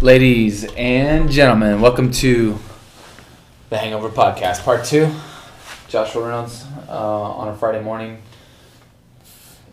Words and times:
Ladies 0.00 0.64
and 0.76 1.28
gentlemen, 1.28 1.80
welcome 1.80 2.12
to 2.12 2.56
the 3.68 3.78
Hangover 3.78 4.10
Podcast, 4.10 4.62
Part 4.62 4.84
2. 4.84 5.12
Joshua 5.88 6.24
Reynolds 6.24 6.64
uh, 6.88 6.92
on 6.92 7.48
a 7.48 7.56
Friday 7.56 7.82
morning, 7.82 8.22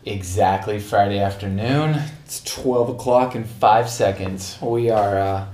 exactly 0.06 0.80
Friday 0.80 1.20
afternoon. 1.20 2.02
It's 2.26 2.44
12 2.44 2.90
o'clock 2.90 3.36
and 3.36 3.48
5 3.48 3.88
seconds. 3.88 4.58
We 4.64 4.90
are 4.90 5.20
uh, 5.20 5.46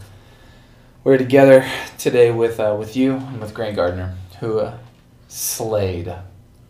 we're 1.03 1.17
together 1.17 1.69
today 1.97 2.31
with, 2.31 2.61
uh, 2.61 2.77
with 2.79 2.95
you 2.95 3.15
and 3.15 3.41
with 3.41 3.53
Grant 3.53 3.75
Gardner, 3.75 4.15
who 4.39 4.59
uh, 4.59 4.77
slayed 5.27 6.13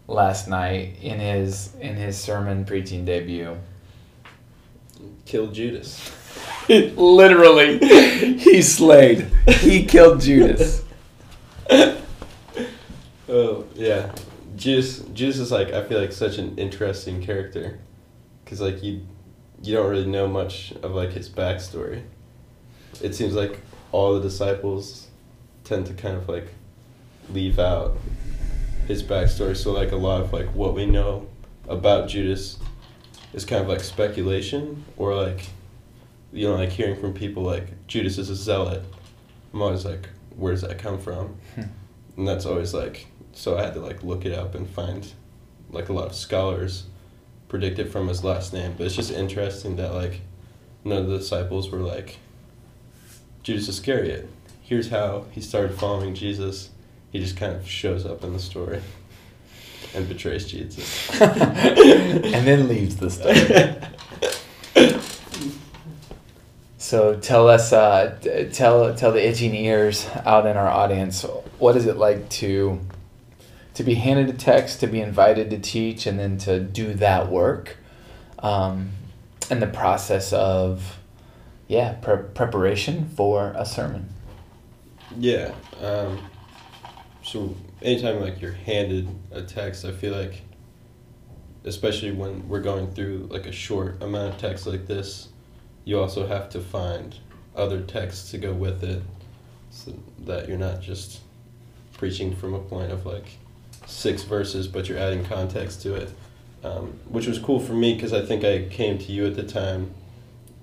last 0.07 0.47
night 0.47 0.97
in 1.01 1.19
his, 1.19 1.75
in 1.79 1.96
his 1.96 2.18
sermon 2.18 2.65
preaching 2.65 3.05
debut. 3.05 3.57
Killed 5.25 5.54
Judas. 5.54 6.11
Literally, 6.69 7.79
he 8.37 8.61
slayed. 8.61 9.27
He 9.47 9.86
killed 9.86 10.21
Judas. 10.21 10.83
Oh 13.27 13.65
yeah, 13.73 14.13
Judas. 14.55 14.99
Judas 15.13 15.39
is 15.39 15.51
like 15.51 15.69
I 15.69 15.83
feel 15.83 15.99
like 15.99 16.11
such 16.11 16.37
an 16.37 16.57
interesting 16.57 17.24
character, 17.24 17.79
cause 18.46 18.61
like 18.61 18.83
you, 18.83 19.01
you 19.63 19.75
don't 19.75 19.89
really 19.89 20.05
know 20.05 20.27
much 20.27 20.74
of 20.83 20.91
like 20.91 21.11
his 21.11 21.27
backstory. 21.27 22.04
It 23.01 23.15
seems 23.15 23.33
like 23.33 23.61
all 23.91 24.13
the 24.13 24.21
disciples 24.21 25.07
tend 25.63 25.87
to 25.87 25.93
kind 25.93 26.15
of 26.15 26.29
like 26.29 26.49
leave 27.32 27.57
out 27.57 27.97
his 28.86 29.04
backstory. 29.04 29.56
So 29.56 29.71
like 29.71 29.92
a 29.92 29.98
lot 29.98 30.21
of 30.21 30.34
like 30.34 30.48
what 30.48 30.74
we 30.74 30.86
know 30.86 31.28
about 31.68 32.08
Judas 32.08 32.58
is 33.33 33.45
kind 33.45 33.61
of 33.61 33.67
like 33.67 33.81
speculation 33.81 34.86
or 34.97 35.16
like 35.16 35.47
you 36.31 36.47
know 36.47 36.55
like 36.55 36.69
hearing 36.69 37.00
from 37.00 37.14
people 37.14 37.44
like 37.44 37.88
Judas 37.88 38.17
is 38.17 38.30
a 38.30 38.36
zealot. 38.36 38.83
I'm 39.53 39.61
always 39.61 39.86
like, 39.86 40.09
where 40.36 40.53
does 40.53 40.61
that 40.61 40.77
come 40.77 41.00
from? 41.00 41.36
Hmm. 41.55 41.64
And 42.17 42.27
that's 42.27 42.45
always 42.45 42.73
like 42.73 43.08
so 43.33 43.58
I 43.58 43.64
had 43.64 43.73
to 43.73 43.81
like 43.81 44.03
look 44.03 44.25
it 44.25 44.33
up 44.33 44.55
and 44.55 44.67
find 44.69 45.11
like 45.70 45.89
a 45.89 45.94
lot 45.94 46.08
of 46.08 46.16
scholars 46.16 46.86
predict 47.47 47.80
it 47.80 47.92
from 47.92 48.08
his 48.08 48.23
last 48.23 48.53
name. 48.53 48.73
But 48.77 48.86
it's 48.86 48.95
just 48.95 49.11
interesting 49.11 49.75
that 49.75 49.94
like 49.94 50.22
none 50.83 50.99
of 50.99 51.08
the 51.08 51.17
disciples 51.17 51.70
were 51.70 51.80
like 51.80 52.17
Judas 53.44 53.67
Iscariot. 53.67 54.30
Here's 54.61 54.89
how 54.89 55.25
he 55.31 55.42
started 55.42 55.77
following 55.77 56.16
Jesus. 56.16 56.70
He 57.16 57.21
just 57.21 57.38
kind 57.38 57.55
of 57.55 57.66
shows 57.66 58.05
up 58.05 58.25
in 58.25 58.33
the 58.33 58.39
story 58.39 58.81
and 59.94 60.05
betrays 60.05 60.45
Jesus. 60.45 61.09
and 61.21 62.45
then 62.45 62.67
leaves 62.67 62.97
the 62.97 63.09
story. 63.09 63.80
So 66.77 67.17
tell 67.17 67.47
us, 67.47 67.71
uh, 67.71 68.17
tell 68.52 68.93
tell 68.95 69.13
the 69.13 69.25
itching 69.25 69.55
ears 69.55 70.09
out 70.25 70.45
in 70.45 70.58
our 70.58 70.67
audience, 70.67 71.21
what 71.58 71.77
is 71.77 71.86
it 71.86 71.95
like 71.95 72.27
to 72.41 72.81
to 73.75 73.83
be 73.86 73.93
handed 73.93 74.27
a 74.27 74.38
text, 74.38 74.81
to 74.81 74.88
be 74.88 74.99
invited 74.99 75.49
to 75.52 75.58
teach, 75.58 76.05
and 76.05 76.19
then 76.19 76.38
to 76.39 76.59
do 76.59 76.95
that 76.95 77.31
work, 77.31 77.77
um, 78.39 78.89
and 79.49 79.61
the 79.61 79.67
process 79.67 80.33
of, 80.33 80.99
yeah, 81.69 81.93
pre- 81.93 82.23
preparation 82.33 83.08
for 83.16 83.53
a 83.55 83.66
sermon. 83.66 84.09
Yeah. 85.17 85.53
Um, 85.81 86.19
so 87.36 87.53
anytime 87.81 88.22
like 88.22 88.41
you're 88.41 88.53
handed 88.53 89.09
a 89.30 89.41
text, 89.41 89.83
I 89.83 89.91
feel 89.91 90.16
like, 90.16 90.41
especially 91.66 92.14
when 92.14 92.47
we're 92.47 92.61
going 92.61 92.94
through 92.94 93.27
like 93.30 93.45
a 93.45 93.52
short 93.52 94.02
amount 94.02 94.33
of 94.33 94.39
text 94.39 94.66
like 94.66 94.88
this, 94.88 95.27
you 95.83 96.00
also 96.00 96.27
have 96.27 96.49
to 96.52 96.61
find 96.61 97.17
other 97.54 97.82
texts 97.82 98.32
to 98.32 98.37
go 98.37 98.54
with 98.54 98.86
it, 98.86 99.04
so 99.70 99.92
that 100.20 100.48
you're 100.48 100.58
not 100.58 100.80
just 100.82 101.20
preaching 101.92 102.33
from 102.33 102.54
a 102.54 102.59
point 102.59 102.93
of 102.93 103.05
like 103.05 103.26
six 103.86 104.23
verses, 104.23 104.70
but 104.70 104.88
you're 104.88 104.98
adding 104.98 105.26
context 105.26 105.82
to 105.82 105.93
it, 105.93 106.14
um, 106.64 106.98
which 107.09 107.27
was 107.27 107.38
cool 107.38 107.59
for 107.59 107.73
me 107.73 107.95
because 107.95 108.14
I 108.14 108.26
think 108.26 108.45
I 108.45 108.70
came 108.70 108.98
to 108.98 109.11
you 109.11 109.26
at 109.26 109.36
the 109.36 109.43
time 109.43 109.93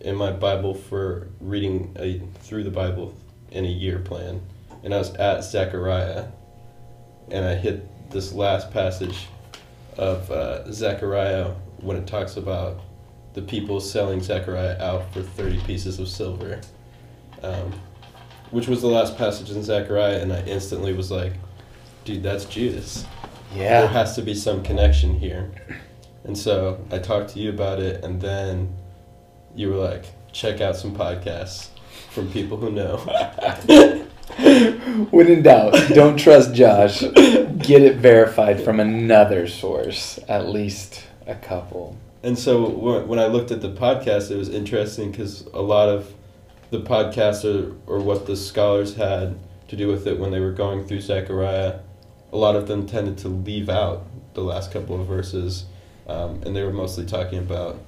in 0.00 0.16
my 0.16 0.32
Bible 0.32 0.72
for 0.72 1.28
reading 1.38 1.94
a, 1.98 2.22
through 2.40 2.64
the 2.64 2.70
Bible 2.70 3.14
in 3.50 3.66
a 3.66 3.68
year 3.68 3.98
plan, 3.98 4.40
and 4.82 4.94
I 4.94 4.96
was 4.96 5.14
at 5.16 5.44
Zechariah, 5.44 6.28
and 7.30 7.44
I 7.44 7.54
hit 7.54 8.10
this 8.10 8.32
last 8.32 8.70
passage 8.70 9.28
of 9.98 10.30
uh, 10.30 10.70
Zechariah 10.72 11.52
when 11.78 11.96
it 11.96 12.06
talks 12.06 12.36
about 12.36 12.80
the 13.34 13.42
people 13.42 13.80
selling 13.80 14.20
Zechariah 14.20 14.80
out 14.80 15.12
for 15.12 15.22
30 15.22 15.60
pieces 15.60 15.98
of 15.98 16.08
silver, 16.08 16.60
um, 17.42 17.72
which 18.50 18.68
was 18.68 18.82
the 18.82 18.88
last 18.88 19.16
passage 19.16 19.50
in 19.50 19.62
Zechariah, 19.62 20.20
and 20.20 20.32
I 20.32 20.42
instantly 20.42 20.92
was 20.92 21.10
like, 21.10 21.32
dude, 22.04 22.22
that's 22.22 22.44
Judas. 22.44 23.06
Yeah. 23.54 23.80
There 23.80 23.88
has 23.88 24.14
to 24.16 24.22
be 24.22 24.34
some 24.34 24.62
connection 24.62 25.18
here. 25.18 25.50
And 26.24 26.36
so 26.36 26.84
I 26.90 26.98
talked 26.98 27.30
to 27.30 27.40
you 27.40 27.50
about 27.50 27.80
it, 27.80 28.04
and 28.04 28.20
then 28.20 28.74
you 29.54 29.70
were 29.70 29.76
like, 29.76 30.04
check 30.32 30.60
out 30.60 30.76
some 30.76 30.94
podcasts 30.94 31.68
from 32.10 32.30
people 32.30 32.56
who 32.56 32.70
know. 32.70 32.98
When 35.10 35.28
in 35.28 35.42
doubt, 35.42 35.74
don't 35.90 36.16
trust 36.16 36.54
Josh. 36.54 37.00
Get 37.00 37.82
it 37.82 37.96
verified 37.96 38.62
from 38.62 38.80
another 38.80 39.46
source, 39.46 40.18
at 40.28 40.48
least 40.48 41.04
a 41.26 41.34
couple. 41.34 41.96
And 42.22 42.38
so 42.38 42.66
wh- 42.66 43.08
when 43.08 43.18
I 43.18 43.26
looked 43.26 43.50
at 43.50 43.60
the 43.60 43.70
podcast, 43.70 44.30
it 44.30 44.36
was 44.36 44.48
interesting 44.48 45.10
because 45.10 45.42
a 45.52 45.60
lot 45.60 45.88
of 45.88 46.12
the 46.70 46.80
podcasts 46.80 47.44
or, 47.44 47.74
or 47.86 48.00
what 48.00 48.26
the 48.26 48.36
scholars 48.36 48.94
had 48.94 49.38
to 49.68 49.76
do 49.76 49.88
with 49.88 50.06
it 50.06 50.18
when 50.18 50.30
they 50.30 50.40
were 50.40 50.52
going 50.52 50.86
through 50.86 51.00
Zechariah, 51.00 51.80
a 52.32 52.36
lot 52.36 52.56
of 52.56 52.68
them 52.68 52.86
tended 52.86 53.18
to 53.18 53.28
leave 53.28 53.68
out 53.68 54.06
the 54.34 54.42
last 54.42 54.72
couple 54.72 55.00
of 55.00 55.06
verses. 55.06 55.66
Um, 56.06 56.42
and 56.44 56.56
they 56.56 56.62
were 56.62 56.72
mostly 56.72 57.04
talking 57.04 57.38
about 57.38 57.78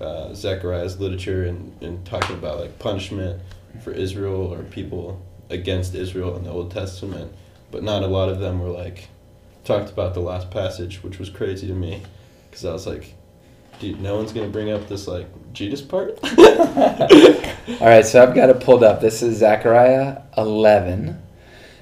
uh, 0.00 0.34
Zechariah's 0.34 1.00
literature 1.00 1.44
and, 1.44 1.76
and 1.82 2.04
talking 2.06 2.36
about 2.36 2.58
like 2.60 2.78
punishment 2.78 3.40
for 3.82 3.92
Israel 3.92 4.52
or 4.52 4.62
people 4.64 5.22
against 5.50 5.94
Israel 5.94 6.36
in 6.36 6.44
the 6.44 6.50
Old 6.50 6.70
Testament. 6.70 7.32
But 7.70 7.82
not 7.82 8.02
a 8.02 8.06
lot 8.06 8.28
of 8.28 8.38
them 8.38 8.60
were 8.60 8.70
like, 8.70 9.08
talked 9.64 9.90
about 9.90 10.14
the 10.14 10.20
last 10.20 10.50
passage, 10.50 11.02
which 11.02 11.18
was 11.18 11.28
crazy 11.28 11.66
to 11.66 11.74
me 11.74 12.02
because 12.50 12.64
I 12.64 12.72
was 12.72 12.86
like, 12.86 13.14
dude, 13.78 14.00
no 14.00 14.16
one's 14.16 14.32
gonna 14.32 14.48
bring 14.48 14.70
up 14.70 14.88
this 14.88 15.06
like 15.06 15.26
Judas 15.52 15.82
part. 15.82 16.18
All 17.80 17.86
right, 17.86 18.06
so 18.06 18.22
I've 18.22 18.34
got 18.34 18.48
it 18.48 18.60
pulled 18.60 18.82
up. 18.82 19.00
This 19.00 19.22
is 19.22 19.38
Zechariah 19.38 20.22
11, 20.36 21.20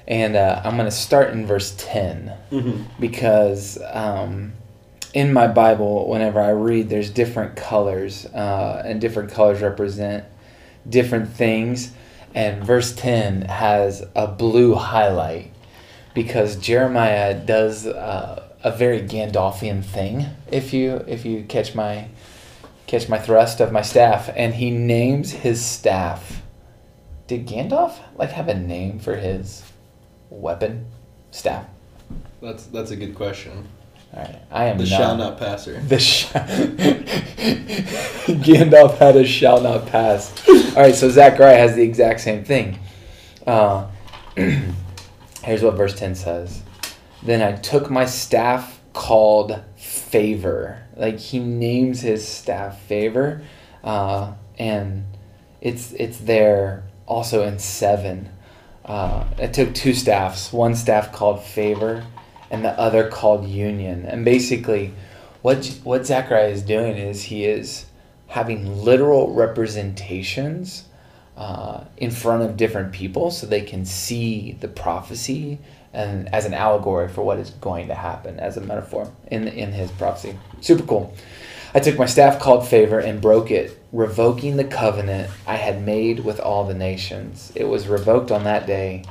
and 0.07 0.35
uh, 0.35 0.61
I'm 0.63 0.75
going 0.75 0.89
to 0.89 0.95
start 0.95 1.31
in 1.31 1.45
verse 1.45 1.73
10 1.77 2.33
mm-hmm. 2.51 2.83
because 2.99 3.77
um, 3.91 4.53
in 5.13 5.31
my 5.31 5.47
Bible, 5.47 6.09
whenever 6.09 6.41
I 6.41 6.49
read, 6.49 6.89
there's 6.89 7.09
different 7.09 7.55
colors, 7.55 8.25
uh, 8.27 8.83
and 8.85 8.99
different 8.99 9.31
colors 9.31 9.61
represent 9.61 10.25
different 10.89 11.29
things. 11.29 11.93
And 12.33 12.63
verse 12.63 12.93
10 12.93 13.43
has 13.43 14.05
a 14.15 14.27
blue 14.27 14.75
highlight 14.75 15.51
because 16.13 16.55
Jeremiah 16.55 17.33
does 17.33 17.87
uh, 17.87 18.47
a 18.63 18.71
very 18.71 19.01
Gandalfian 19.01 19.83
thing. 19.83 20.25
If 20.51 20.73
you 20.73 21.03
if 21.07 21.25
you 21.25 21.43
catch 21.43 21.75
my 21.75 22.09
catch 22.87 23.09
my 23.09 23.19
thrust 23.19 23.59
of 23.59 23.71
my 23.71 23.81
staff, 23.81 24.29
and 24.35 24.55
he 24.55 24.71
names 24.71 25.31
his 25.31 25.63
staff. 25.63 26.41
Did 27.27 27.45
Gandalf 27.45 27.99
like 28.15 28.31
have 28.31 28.47
a 28.47 28.53
name 28.53 28.99
for 28.99 29.15
his 29.15 29.63
weapon 30.29 30.87
staff? 31.31 31.65
That's 32.41 32.65
that's 32.67 32.91
a 32.91 32.95
good 32.95 33.15
question. 33.15 33.67
All 34.13 34.23
right, 34.23 34.39
I 34.51 34.65
am 34.65 34.77
The 34.77 34.83
not. 34.85 34.89
shall 34.97 35.17
not 35.17 35.37
passer. 35.37 35.79
The 35.87 35.99
sh- 35.99 36.27
Gandalf 38.27 38.97
had 38.97 39.15
a 39.15 39.25
shall 39.25 39.61
not 39.61 39.85
pass. 39.87 40.33
All 40.75 40.83
right, 40.83 40.95
so 40.95 41.09
Zechariah 41.09 41.57
has 41.57 41.75
the 41.75 41.83
exact 41.83 42.21
same 42.21 42.43
thing. 42.43 42.79
Uh, 43.45 43.87
here's 44.35 45.61
what 45.63 45.75
verse 45.75 45.97
10 45.97 46.15
says 46.15 46.61
Then 47.23 47.41
I 47.41 47.53
took 47.57 47.89
my 47.89 48.05
staff 48.05 48.79
called 48.93 49.59
favor. 49.77 50.83
Like 50.95 51.19
he 51.19 51.39
names 51.39 52.01
his 52.01 52.27
staff 52.27 52.81
favor. 52.83 53.41
Uh, 53.83 54.33
and 54.57 55.05
it's, 55.61 55.91
it's 55.93 56.17
there 56.17 56.83
also 57.05 57.43
in 57.47 57.59
7. 57.59 58.29
Uh, 58.83 59.25
I 59.37 59.47
took 59.47 59.73
two 59.75 59.93
staffs, 59.93 60.51
one 60.53 60.75
staff 60.75 61.11
called 61.11 61.43
favor 61.43 62.05
and 62.49 62.63
the 62.63 62.79
other 62.79 63.09
called 63.09 63.47
union. 63.47 64.05
And 64.05 64.23
basically, 64.23 64.93
what 65.41 65.79
what 65.83 66.05
Zechariah 66.05 66.49
is 66.49 66.61
doing 66.61 66.97
is 66.97 67.23
he 67.23 67.45
is 67.45 67.85
having 68.27 68.83
literal 68.83 69.33
representations 69.33 70.85
uh, 71.37 71.83
in 71.97 72.11
front 72.11 72.43
of 72.43 72.57
different 72.57 72.91
people, 72.91 73.31
so 73.31 73.47
they 73.47 73.61
can 73.61 73.85
see 73.85 74.57
the 74.59 74.67
prophecy 74.67 75.59
and 75.93 76.33
as 76.33 76.45
an 76.45 76.53
allegory 76.53 77.07
for 77.07 77.23
what 77.23 77.39
is 77.39 77.51
going 77.51 77.87
to 77.87 77.95
happen 77.95 78.39
as 78.39 78.57
a 78.57 78.61
metaphor 78.61 79.11
in 79.31 79.47
in 79.47 79.71
his 79.71 79.91
prophecy. 79.91 80.37
Super 80.61 80.83
cool. 80.83 81.13
I 81.73 81.79
took 81.79 81.97
my 81.97 82.05
staff 82.05 82.39
called 82.39 82.67
favor 82.67 82.97
and 82.99 83.21
broke 83.21 83.51
it, 83.51 83.77
revoking 83.91 84.57
the 84.57 84.63
covenant 84.63 85.29
I 85.45 85.57
had 85.57 85.85
made 85.85 86.21
with 86.21 86.39
all 86.39 86.65
the 86.65 86.73
nations. 86.73 87.51
It 87.55 87.65
was 87.65 87.87
revoked 87.87 88.31
on 88.31 88.45
that 88.45 88.65
day, 88.65 89.03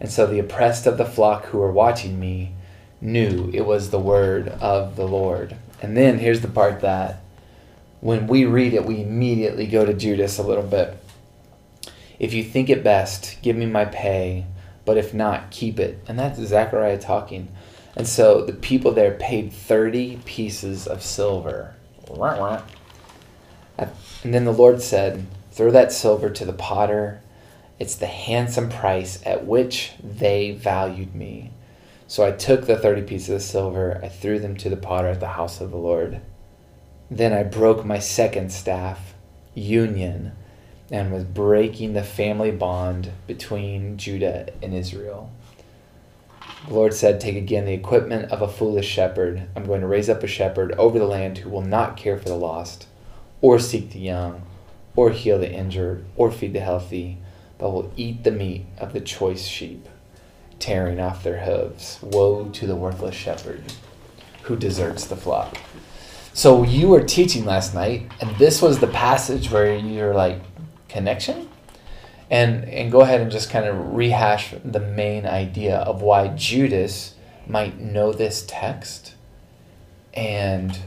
and 0.00 0.10
so 0.10 0.26
the 0.26 0.38
oppressed 0.38 0.86
of 0.86 0.98
the 0.98 1.04
flock 1.04 1.46
who 1.46 1.58
were 1.58 1.72
watching 1.72 2.20
me 2.20 2.54
knew 3.04 3.50
it 3.52 3.66
was 3.66 3.90
the 3.90 3.98
word 3.98 4.48
of 4.48 4.96
the 4.96 5.06
Lord. 5.06 5.56
And 5.82 5.96
then 5.96 6.18
here's 6.18 6.40
the 6.40 6.48
part 6.48 6.80
that 6.80 7.20
when 8.00 8.26
we 8.26 8.44
read 8.44 8.74
it, 8.74 8.84
we 8.84 9.02
immediately 9.02 9.66
go 9.66 9.84
to 9.84 9.94
Judas 9.94 10.38
a 10.38 10.42
little 10.42 10.64
bit. 10.64 10.98
If 12.18 12.32
you 12.32 12.42
think 12.42 12.70
it 12.70 12.82
best, 12.82 13.36
give 13.42 13.56
me 13.56 13.66
my 13.66 13.84
pay, 13.84 14.46
but 14.84 14.96
if 14.96 15.12
not, 15.12 15.50
keep 15.50 15.78
it. 15.78 16.02
And 16.08 16.18
that's 16.18 16.40
Zechariah 16.40 16.98
talking. 16.98 17.48
And 17.96 18.06
so 18.06 18.44
the 18.44 18.52
people 18.52 18.92
there 18.92 19.12
paid 19.12 19.52
30 19.52 20.20
pieces 20.24 20.86
of 20.86 21.02
silver. 21.02 21.74
And 23.78 24.34
then 24.34 24.44
the 24.44 24.52
Lord 24.52 24.80
said, 24.80 25.26
Throw 25.52 25.70
that 25.70 25.92
silver 25.92 26.30
to 26.30 26.44
the 26.44 26.52
potter. 26.52 27.20
It's 27.78 27.94
the 27.94 28.06
handsome 28.06 28.68
price 28.68 29.22
at 29.24 29.46
which 29.46 29.92
they 30.02 30.52
valued 30.52 31.14
me. 31.14 31.50
So 32.06 32.24
I 32.24 32.32
took 32.32 32.66
the 32.66 32.76
30 32.76 33.02
pieces 33.02 33.30
of 33.30 33.42
silver, 33.42 34.00
I 34.02 34.08
threw 34.08 34.38
them 34.38 34.56
to 34.58 34.68
the 34.68 34.76
potter 34.76 35.08
at 35.08 35.20
the 35.20 35.28
house 35.28 35.60
of 35.60 35.70
the 35.70 35.76
Lord. 35.76 36.20
Then 37.10 37.32
I 37.32 37.42
broke 37.42 37.84
my 37.84 37.98
second 37.98 38.52
staff, 38.52 39.14
union, 39.54 40.32
and 40.90 41.12
was 41.12 41.24
breaking 41.24 41.94
the 41.94 42.02
family 42.02 42.50
bond 42.50 43.12
between 43.26 43.96
Judah 43.96 44.48
and 44.62 44.74
Israel. 44.74 45.32
The 46.66 46.74
Lord 46.74 46.94
said, 46.94 47.20
Take 47.20 47.36
again 47.36 47.66
the 47.66 47.72
equipment 47.72 48.30
of 48.30 48.40
a 48.40 48.48
foolish 48.48 48.88
shepherd. 48.88 49.48
I'm 49.54 49.66
going 49.66 49.82
to 49.82 49.86
raise 49.86 50.08
up 50.08 50.22
a 50.22 50.26
shepherd 50.26 50.72
over 50.72 50.98
the 50.98 51.06
land 51.06 51.38
who 51.38 51.50
will 51.50 51.62
not 51.62 51.96
care 51.96 52.18
for 52.18 52.28
the 52.28 52.36
lost, 52.36 52.86
or 53.40 53.58
seek 53.58 53.90
the 53.90 53.98
young, 53.98 54.42
or 54.96 55.10
heal 55.10 55.38
the 55.38 55.50
injured, 55.50 56.04
or 56.16 56.30
feed 56.30 56.52
the 56.52 56.60
healthy, 56.60 57.18
but 57.58 57.70
will 57.70 57.92
eat 57.96 58.24
the 58.24 58.30
meat 58.30 58.66
of 58.78 58.92
the 58.92 59.00
choice 59.00 59.44
sheep, 59.44 59.88
tearing 60.64 60.98
off 60.98 61.22
their 61.22 61.40
hooves. 61.40 61.98
Woe 62.02 62.48
to 62.48 62.66
the 62.66 62.74
worthless 62.74 63.14
shepherd 63.14 63.62
who 64.44 64.56
deserts 64.56 65.04
the 65.06 65.16
flock. 65.16 65.58
So 66.32 66.62
you 66.64 66.88
were 66.88 67.02
teaching 67.02 67.44
last 67.44 67.74
night, 67.74 68.10
and 68.20 68.34
this 68.36 68.62
was 68.62 68.78
the 68.78 68.86
passage 68.86 69.50
where 69.50 69.76
you're 69.76 70.14
like, 70.14 70.40
connection? 70.88 71.50
And, 72.30 72.64
and 72.64 72.90
go 72.90 73.02
ahead 73.02 73.20
and 73.20 73.30
just 73.30 73.50
kind 73.50 73.66
of 73.66 73.94
rehash 73.94 74.54
the 74.64 74.80
main 74.80 75.26
idea 75.26 75.76
of 75.76 76.00
why 76.00 76.28
Judas 76.28 77.14
might 77.46 77.78
know 77.78 78.12
this 78.12 78.42
text 78.48 79.14
and 80.14 80.78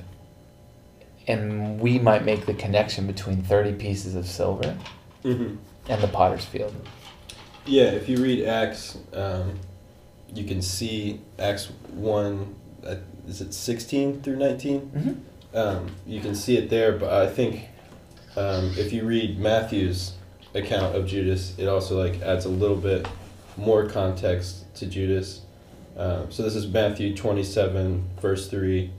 and 1.27 1.79
we 1.79 1.99
might 1.99 2.23
make 2.23 2.45
the 2.45 2.53
connection 2.53 3.05
between 3.05 3.43
30 3.43 3.73
pieces 3.73 4.15
of 4.15 4.25
silver 4.25 4.75
Mm-hmm. 5.23 5.55
and 5.89 6.01
the 6.01 6.07
potter's 6.07 6.45
field. 6.45 6.73
Yeah, 7.65 7.87
if 7.87 8.07
you 8.07 8.17
read 8.23 8.45
Acts, 8.45 8.97
um, 9.11 9.59
you 10.33 10.43
can 10.43 10.61
see 10.61 11.21
Acts 11.39 11.71
1, 11.93 12.55
uh, 12.85 12.95
is 13.27 13.41
it 13.41 13.53
16 13.53 14.21
through 14.21 14.37
19? 14.37 14.81
Mm-hmm. 14.81 15.57
Um, 15.57 15.91
you 16.05 16.21
can 16.21 16.35
see 16.35 16.57
it 16.57 16.69
there, 16.69 16.93
but 16.93 17.11
I 17.11 17.27
think 17.27 17.67
um, 18.35 18.73
if 18.77 18.93
you 18.93 19.05
read 19.05 19.39
Matthew's 19.39 20.13
account 20.53 20.95
of 20.95 21.07
Judas, 21.07 21.57
it 21.57 21.67
also 21.67 22.01
like 22.01 22.21
adds 22.21 22.45
a 22.45 22.49
little 22.49 22.77
bit 22.77 23.07
more 23.55 23.87
context 23.87 24.73
to 24.75 24.85
Judas. 24.85 25.41
Um, 25.97 26.31
so 26.31 26.43
this 26.43 26.55
is 26.55 26.67
Matthew 26.67 27.15
27, 27.15 28.07
verse 28.21 28.47
3. 28.47 28.91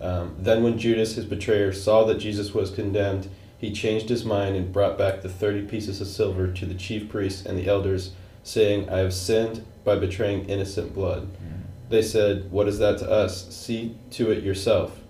Um, 0.00 0.36
then 0.38 0.62
when 0.62 0.78
Judas, 0.78 1.14
his 1.14 1.24
betrayer, 1.24 1.72
saw 1.72 2.04
that 2.04 2.18
Jesus 2.18 2.52
was 2.52 2.70
condemned, 2.70 3.28
he 3.56 3.72
changed 3.72 4.10
his 4.10 4.24
mind 4.24 4.56
and 4.56 4.70
brought 4.72 4.98
back 4.98 5.22
the 5.22 5.28
thirty 5.30 5.62
pieces 5.62 6.00
of 6.02 6.06
silver 6.06 6.48
to 6.48 6.66
the 6.66 6.74
chief 6.74 7.08
priests 7.08 7.46
and 7.46 7.56
the 7.56 7.66
elders, 7.66 8.12
saying, 8.42 8.90
I 8.90 8.98
have 8.98 9.14
sinned 9.14 9.64
by 9.84 9.96
betraying 9.96 10.48
innocent 10.48 10.94
blood. 10.94 11.22
Mm-hmm. 11.22 11.54
They 11.90 12.02
said, 12.02 12.50
What 12.50 12.68
is 12.68 12.78
that 12.78 12.98
to 12.98 13.10
us? 13.10 13.54
See 13.54 13.96
to 14.12 14.30
it 14.30 14.42
yourself. 14.42 15.00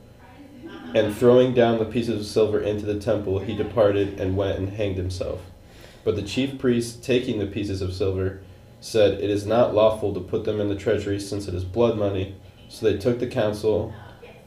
And 0.95 1.15
throwing 1.15 1.55
down 1.55 1.79
the 1.79 1.85
pieces 1.85 2.21
of 2.21 2.27
silver 2.27 2.61
into 2.61 2.87
the 2.87 3.01
temple, 3.01 3.41
he 3.41 3.57
departed 3.57 4.21
and 4.21 4.37
went 4.37 4.59
and 4.59 4.69
hanged 4.69 4.97
himself. 4.97 5.41
But 6.05 6.17
the 6.17 6.23
chief 6.23 6.59
priests, 6.59 7.05
taking 7.05 7.39
the 7.39 7.47
pieces 7.47 7.83
of 7.83 7.95
silver, 7.95 8.41
said, 8.81 9.15
It 9.15 9.31
is 9.31 9.47
not 9.47 9.75
lawful 9.75 10.13
to 10.15 10.21
put 10.21 10.45
them 10.45 10.61
in 10.61 10.69
the 10.69 10.77
treasury, 10.77 11.19
since 11.19 11.49
it 11.49 11.55
is 11.55 11.65
blood 11.65 11.99
money. 11.99 12.37
So 12.69 12.87
they 12.87 12.99
took 12.99 13.19
the 13.19 13.27
counsel 13.27 13.95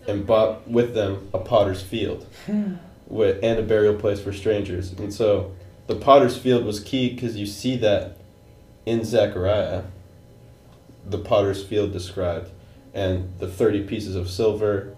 and 0.08 0.26
bought 0.26 0.68
with 0.68 0.94
them 0.94 1.30
a 1.34 1.40
potter's 1.40 1.82
field 1.82 2.26
with, 3.08 3.40
and 3.44 3.60
a 3.60 3.64
burial 3.64 3.96
place 3.96 4.22
for 4.22 4.32
strangers. 4.32 4.94
And 4.94 5.14
so 5.14 5.54
the 5.88 5.96
potter's 5.96 6.38
field 6.38 6.66
was 6.66 6.80
key 6.80 7.14
because 7.14 7.36
you 7.36 7.46
see 7.46 7.76
that 7.78 8.18
in 8.86 9.04
Zechariah, 9.04 9.84
the 11.10 11.18
potter's 11.18 11.64
field 11.64 11.92
described, 11.94 12.52
and 12.94 13.32
the 13.40 13.48
30 13.48 13.84
pieces 13.84 14.16
of 14.16 14.30
silver, 14.30 14.96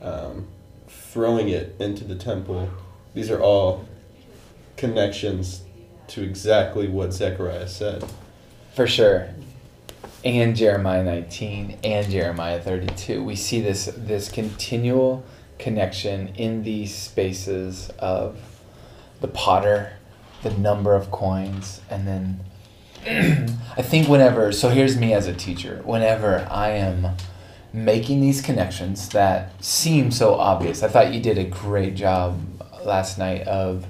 um, 0.00 0.46
throwing 0.88 1.48
it 1.48 1.74
into 1.78 2.04
the 2.04 2.16
temple. 2.16 2.68
These 3.14 3.30
are 3.30 3.40
all 3.40 3.86
connections 4.76 5.62
to 6.08 6.22
exactly 6.22 6.88
what 6.88 7.12
Zechariah 7.12 7.68
said. 7.68 8.04
For 8.74 8.86
sure. 8.86 9.28
And 10.24 10.56
Jeremiah 10.56 11.04
19 11.04 11.78
and 11.84 12.10
Jeremiah 12.10 12.60
32. 12.60 13.22
We 13.22 13.36
see 13.36 13.60
this 13.60 13.86
this 13.96 14.28
continual 14.28 15.24
connection 15.58 16.28
in 16.36 16.62
these 16.62 16.94
spaces 16.94 17.90
of 17.98 18.36
the 19.20 19.28
potter, 19.28 19.92
the 20.42 20.50
number 20.50 20.94
of 20.94 21.10
coins, 21.10 21.80
and 21.88 22.06
then 22.06 22.40
I 23.76 23.82
think 23.82 24.08
whenever 24.08 24.52
so 24.52 24.68
here's 24.70 24.96
me 24.96 25.12
as 25.12 25.26
a 25.26 25.34
teacher, 25.34 25.80
whenever 25.84 26.46
I 26.50 26.70
am 26.70 27.16
making 27.72 28.20
these 28.20 28.40
connections 28.40 29.10
that 29.10 29.62
seem 29.62 30.10
so 30.10 30.34
obvious. 30.34 30.82
I 30.82 30.88
thought 30.88 31.12
you 31.12 31.20
did 31.20 31.36
a 31.36 31.44
great 31.44 31.94
job 31.94 32.40
last 32.84 33.18
night 33.18 33.46
of 33.46 33.86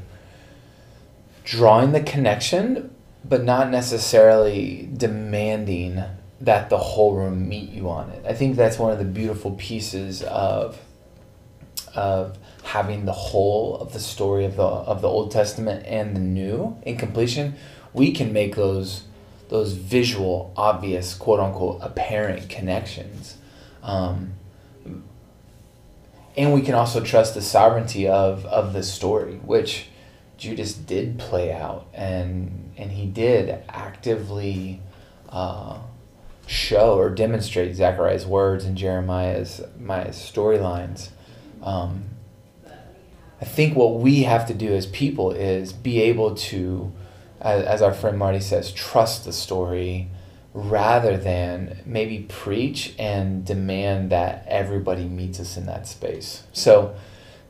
drawing 1.45 1.93
the 1.93 2.01
connection 2.01 2.91
but 3.29 3.45
not 3.45 3.71
necessarily 3.71 4.89
demanding 4.97 6.03
that 6.41 6.71
the 6.71 6.79
whole 6.79 7.15
room 7.15 7.49
meet 7.49 7.71
you 7.71 7.89
on 7.89 8.11
it. 8.11 8.25
I 8.27 8.35
think 8.35 8.57
that's 8.57 8.79
one 8.79 8.93
of 8.93 8.99
the 8.99 9.05
beautiful 9.05 9.53
pieces 9.53 10.23
of 10.23 10.81
of 11.95 12.37
having 12.67 13.05
the 13.05 13.13
whole 13.13 13.77
of 13.77 13.93
the 13.93 14.01
story 14.01 14.45
of 14.45 14.57
the 14.57 14.63
of 14.63 15.01
the 15.01 15.09
Old 15.09 15.31
Testament 15.31 15.87
and 15.87 16.17
the 16.17 16.21
New 16.21 16.77
in 16.83 16.97
completion. 16.97 17.55
We 17.93 18.11
can 18.13 18.33
make 18.33 18.57
those 18.57 19.05
those 19.49 19.73
visual, 19.73 20.53
obvious, 20.57 21.15
quote 21.15 21.39
unquote, 21.39 21.79
apparent 21.81 22.49
connections. 22.49 23.37
Um, 23.85 24.33
and 26.37 26.53
we 26.53 26.61
can 26.61 26.75
also 26.75 27.01
trust 27.01 27.35
the 27.35 27.41
sovereignty 27.41 28.09
of, 28.09 28.45
of 28.47 28.73
the 28.73 28.83
story, 28.83 29.37
which 29.37 29.87
Judas 30.37 30.75
did 30.75 31.21
play 31.21 31.53
out, 31.53 31.87
and 31.95 32.73
and 32.77 32.91
he 32.91 33.07
did 33.07 33.63
actively 33.69 34.83
uh, 35.29 35.79
show 36.49 36.99
or 36.99 37.11
demonstrate 37.11 37.77
Zechariah's 37.77 38.27
words 38.27 38.65
and 38.65 38.77
Jeremiah's 38.77 39.63
my 39.79 40.07
storylines. 40.07 41.11
Um, 41.63 42.16
I 43.41 43.45
think 43.45 43.77
what 43.77 44.01
we 44.01 44.23
have 44.23 44.47
to 44.47 44.55
do 44.55 44.73
as 44.73 44.87
people 44.87 45.31
is 45.31 45.73
be 45.73 46.01
able 46.01 46.35
to, 46.35 46.93
as, 47.41 47.65
as 47.65 47.83
our 47.83 47.93
friend 47.93 48.19
Marty 48.19 48.41
says, 48.41 48.73
trust 48.73 49.25
the 49.25 49.33
story 49.33 50.09
rather 50.55 51.19
than 51.19 51.83
maybe 51.85 52.21
preach 52.31 52.95
and 52.99 53.45
demand 53.45 54.11
that 54.11 54.47
everybody 54.49 55.05
meets 55.05 55.39
us 55.39 55.57
in 55.59 55.67
that 55.67 55.87
space. 55.87 56.45
So, 56.53 56.97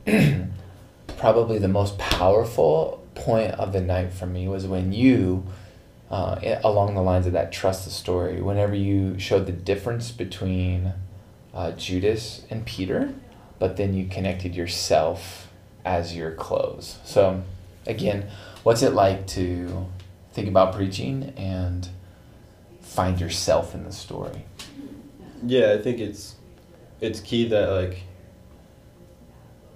probably 1.17 1.57
the 1.57 1.69
most 1.69 1.97
powerful 1.97 3.01
point 3.15 3.51
of 3.53 3.71
the 3.71 3.79
night 3.79 4.11
for 4.11 4.25
me 4.25 4.49
was 4.49 4.67
when 4.67 4.91
you, 4.91 5.45
uh, 6.11 6.37
along 6.65 6.95
the 6.95 7.01
lines 7.01 7.25
of 7.25 7.33
that 7.33 7.53
trust 7.53 7.85
the 7.85 7.91
story, 7.91 8.41
whenever 8.41 8.75
you 8.75 9.17
showed 9.17 9.45
the 9.45 9.53
difference 9.53 10.11
between 10.11 10.93
uh, 11.53 11.71
Judas 11.71 12.43
and 12.49 12.65
Peter, 12.65 13.13
but 13.57 13.77
then 13.77 13.93
you 13.93 14.05
connected 14.05 14.53
yourself 14.53 15.47
as 15.87 16.15
your 16.15 16.31
close. 16.31 16.99
So, 17.05 17.43
again, 17.85 18.29
what's 18.63 18.83
it 18.83 18.93
like 18.93 19.25
to 19.27 19.87
think 20.33 20.47
about 20.47 20.75
preaching 20.75 21.33
and 21.37 21.87
find 22.81 23.19
yourself 23.19 23.73
in 23.73 23.85
the 23.85 23.93
story? 23.93 24.43
Yeah, 25.43 25.73
I 25.73 25.81
think 25.81 25.99
it's 25.99 26.35
it's 26.99 27.19
key 27.19 27.47
that 27.49 27.69
like 27.69 28.03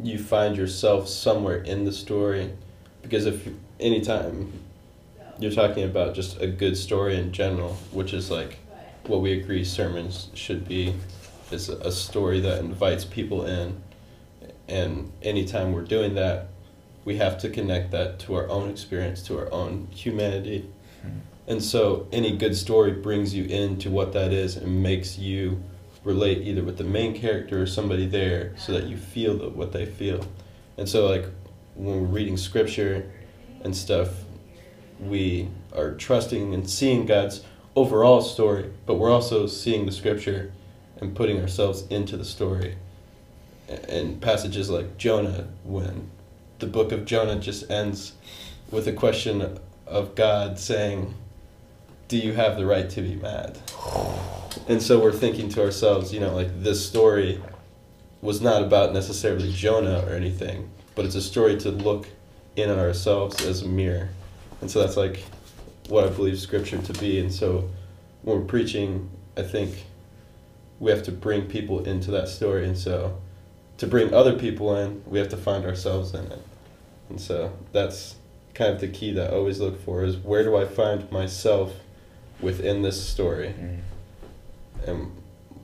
you 0.03 0.17
find 0.17 0.57
yourself 0.57 1.07
somewhere 1.07 1.61
in 1.61 1.85
the 1.85 1.91
story 1.91 2.51
because 3.03 3.25
if 3.25 3.47
anytime 3.79 4.51
you're 5.39 5.51
talking 5.51 5.83
about 5.83 6.13
just 6.13 6.41
a 6.41 6.47
good 6.47 6.75
story 6.75 7.17
in 7.17 7.31
general, 7.31 7.73
which 7.91 8.13
is 8.13 8.29
like 8.29 8.59
what 9.07 9.21
we 9.21 9.33
agree 9.33 9.63
sermons 9.63 10.29
should 10.33 10.67
be 10.67 10.93
is 11.51 11.69
a 11.69 11.91
story 11.91 12.39
that 12.41 12.59
invites 12.59 13.05
people 13.05 13.45
in. 13.45 13.81
And 14.67 15.11
anytime 15.21 15.73
we're 15.73 15.83
doing 15.83 16.15
that, 16.15 16.47
we 17.03 17.17
have 17.17 17.37
to 17.39 17.49
connect 17.49 17.91
that 17.91 18.19
to 18.19 18.35
our 18.35 18.47
own 18.49 18.69
experience, 18.69 19.23
to 19.23 19.37
our 19.39 19.51
own 19.51 19.87
humanity. 19.91 20.69
Hmm. 21.01 21.19
And 21.47 21.63
so 21.63 22.07
any 22.11 22.37
good 22.37 22.55
story 22.55 22.91
brings 22.91 23.33
you 23.33 23.45
into 23.45 23.89
what 23.89 24.13
that 24.13 24.31
is 24.31 24.55
and 24.55 24.83
makes 24.83 25.17
you 25.17 25.63
relate 26.03 26.47
either 26.47 26.63
with 26.63 26.77
the 26.77 26.83
main 26.83 27.19
character 27.19 27.61
or 27.61 27.67
somebody 27.67 28.05
there 28.05 28.53
so 28.57 28.71
that 28.73 28.85
you 28.85 28.97
feel 28.97 29.37
the, 29.37 29.49
what 29.49 29.71
they 29.71 29.85
feel. 29.85 30.25
And 30.77 30.87
so, 30.87 31.07
like, 31.07 31.25
when 31.75 32.01
we're 32.01 32.07
reading 32.07 32.37
scripture 32.37 33.11
and 33.63 33.75
stuff, 33.75 34.09
we 34.99 35.49
are 35.75 35.93
trusting 35.93 36.53
and 36.53 36.69
seeing 36.69 37.05
God's 37.05 37.43
overall 37.75 38.21
story, 38.21 38.71
but 38.85 38.95
we're 38.95 39.11
also 39.11 39.47
seeing 39.47 39.85
the 39.85 39.91
scripture 39.91 40.51
and 40.97 41.15
putting 41.15 41.39
ourselves 41.39 41.85
into 41.87 42.17
the 42.17 42.25
story. 42.25 42.77
And 43.87 44.21
passages 44.21 44.69
like 44.69 44.97
Jonah, 44.97 45.47
when 45.63 46.09
the 46.59 46.67
book 46.67 46.91
of 46.91 47.05
Jonah 47.05 47.39
just 47.39 47.69
ends 47.71 48.13
with 48.69 48.87
a 48.87 48.93
question 48.93 49.59
of 49.87 50.15
God 50.15 50.59
saying, 50.59 51.13
Do 52.07 52.17
you 52.17 52.33
have 52.33 52.57
the 52.57 52.65
right 52.65 52.89
to 52.89 53.01
be 53.01 53.15
mad? 53.15 53.57
And 54.67 54.81
so 54.81 55.01
we're 55.01 55.11
thinking 55.11 55.49
to 55.49 55.63
ourselves, 55.63 56.13
you 56.13 56.19
know, 56.19 56.33
like 56.35 56.63
this 56.63 56.85
story 56.85 57.41
was 58.21 58.41
not 58.41 58.61
about 58.61 58.93
necessarily 58.93 59.51
Jonah 59.51 60.03
or 60.05 60.13
anything, 60.13 60.69
but 60.95 61.05
it's 61.05 61.15
a 61.15 61.21
story 61.21 61.57
to 61.59 61.71
look 61.71 62.07
in 62.55 62.69
on 62.69 62.77
ourselves 62.77 63.43
as 63.45 63.63
a 63.63 63.67
mirror. 63.67 64.09
And 64.61 64.69
so 64.69 64.79
that's 64.79 64.97
like 64.97 65.23
what 65.87 66.03
I 66.03 66.09
believe 66.09 66.39
scripture 66.39 66.77
to 66.77 66.93
be. 66.93 67.19
And 67.19 67.33
so 67.33 67.69
when 68.21 68.39
we're 68.39 68.45
preaching, 68.45 69.09
I 69.35 69.41
think 69.41 69.85
we 70.79 70.91
have 70.91 71.03
to 71.03 71.11
bring 71.11 71.47
people 71.47 71.83
into 71.83 72.11
that 72.11 72.27
story. 72.27 72.65
And 72.65 72.77
so 72.77 73.19
to 73.81 73.87
bring 73.87 74.13
other 74.13 74.37
people 74.37 74.77
in, 74.77 75.01
we 75.07 75.17
have 75.17 75.29
to 75.29 75.35
find 75.35 75.65
ourselves 75.65 76.13
in 76.13 76.23
it. 76.31 76.39
And 77.09 77.19
so 77.19 77.51
that's 77.71 78.13
kind 78.53 78.71
of 78.71 78.79
the 78.79 78.87
key 78.87 79.11
that 79.13 79.33
I 79.33 79.35
always 79.35 79.59
look 79.59 79.83
for 79.83 80.03
is 80.03 80.17
where 80.17 80.43
do 80.43 80.55
I 80.55 80.65
find 80.65 81.11
myself 81.11 81.73
within 82.39 82.83
this 82.83 83.03
story? 83.03 83.55
Mm. 83.59 83.79
And 84.87 85.07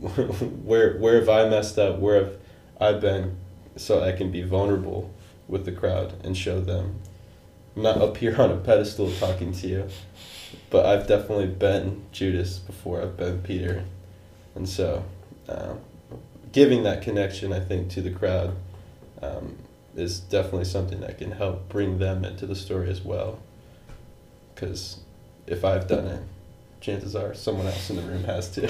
where 0.66 0.98
where 0.98 1.20
have 1.20 1.30
I 1.30 1.48
messed 1.48 1.78
up? 1.78 2.00
Where 2.00 2.16
have 2.16 2.34
I 2.82 2.94
been 2.94 3.38
so 3.76 4.04
I 4.04 4.14
can 4.14 4.32
be 4.32 4.42
vulnerable 4.42 5.14
with 5.48 5.66
the 5.66 5.72
crowd 5.72 6.16
and 6.26 6.36
show 6.36 6.60
them. 6.60 6.96
I'm 7.76 7.84
not 7.84 7.98
up 7.98 8.18
here 8.18 8.42
on 8.42 8.50
a 8.50 8.58
pedestal 8.58 9.12
talking 9.12 9.52
to 9.52 9.68
you, 9.68 9.88
but 10.72 10.88
I've 10.88 11.06
definitely 11.06 11.50
been 11.50 12.04
Judas 12.12 12.58
before. 12.58 13.00
I've 13.00 13.16
been 13.16 13.44
Peter. 13.44 13.84
And 14.56 14.68
so 14.68 15.06
um, 15.48 15.82
giving 16.52 16.84
that 16.84 17.02
connection, 17.02 17.54
I 17.54 17.60
think, 17.60 17.90
to 17.92 18.02
the 18.02 18.12
crowd 18.12 18.56
um, 19.22 19.58
is 19.96 20.20
definitely 20.20 20.66
something 20.66 21.00
that 21.02 21.18
can 21.18 21.32
help 21.32 21.70
bring 21.70 22.00
them 22.00 22.24
into 22.24 22.46
the 22.46 22.56
story 22.56 22.90
as 22.90 23.02
well. 23.02 23.40
Because 24.54 25.00
if 25.46 25.64
I've 25.66 25.88
done 25.88 26.08
it, 26.08 26.24
chances 26.82 27.16
are 27.16 27.34
someone 27.34 27.68
else 27.68 27.90
in 27.90 27.96
the 27.96 28.02
room 28.04 28.24
has 28.26 28.50
too. 28.50 28.68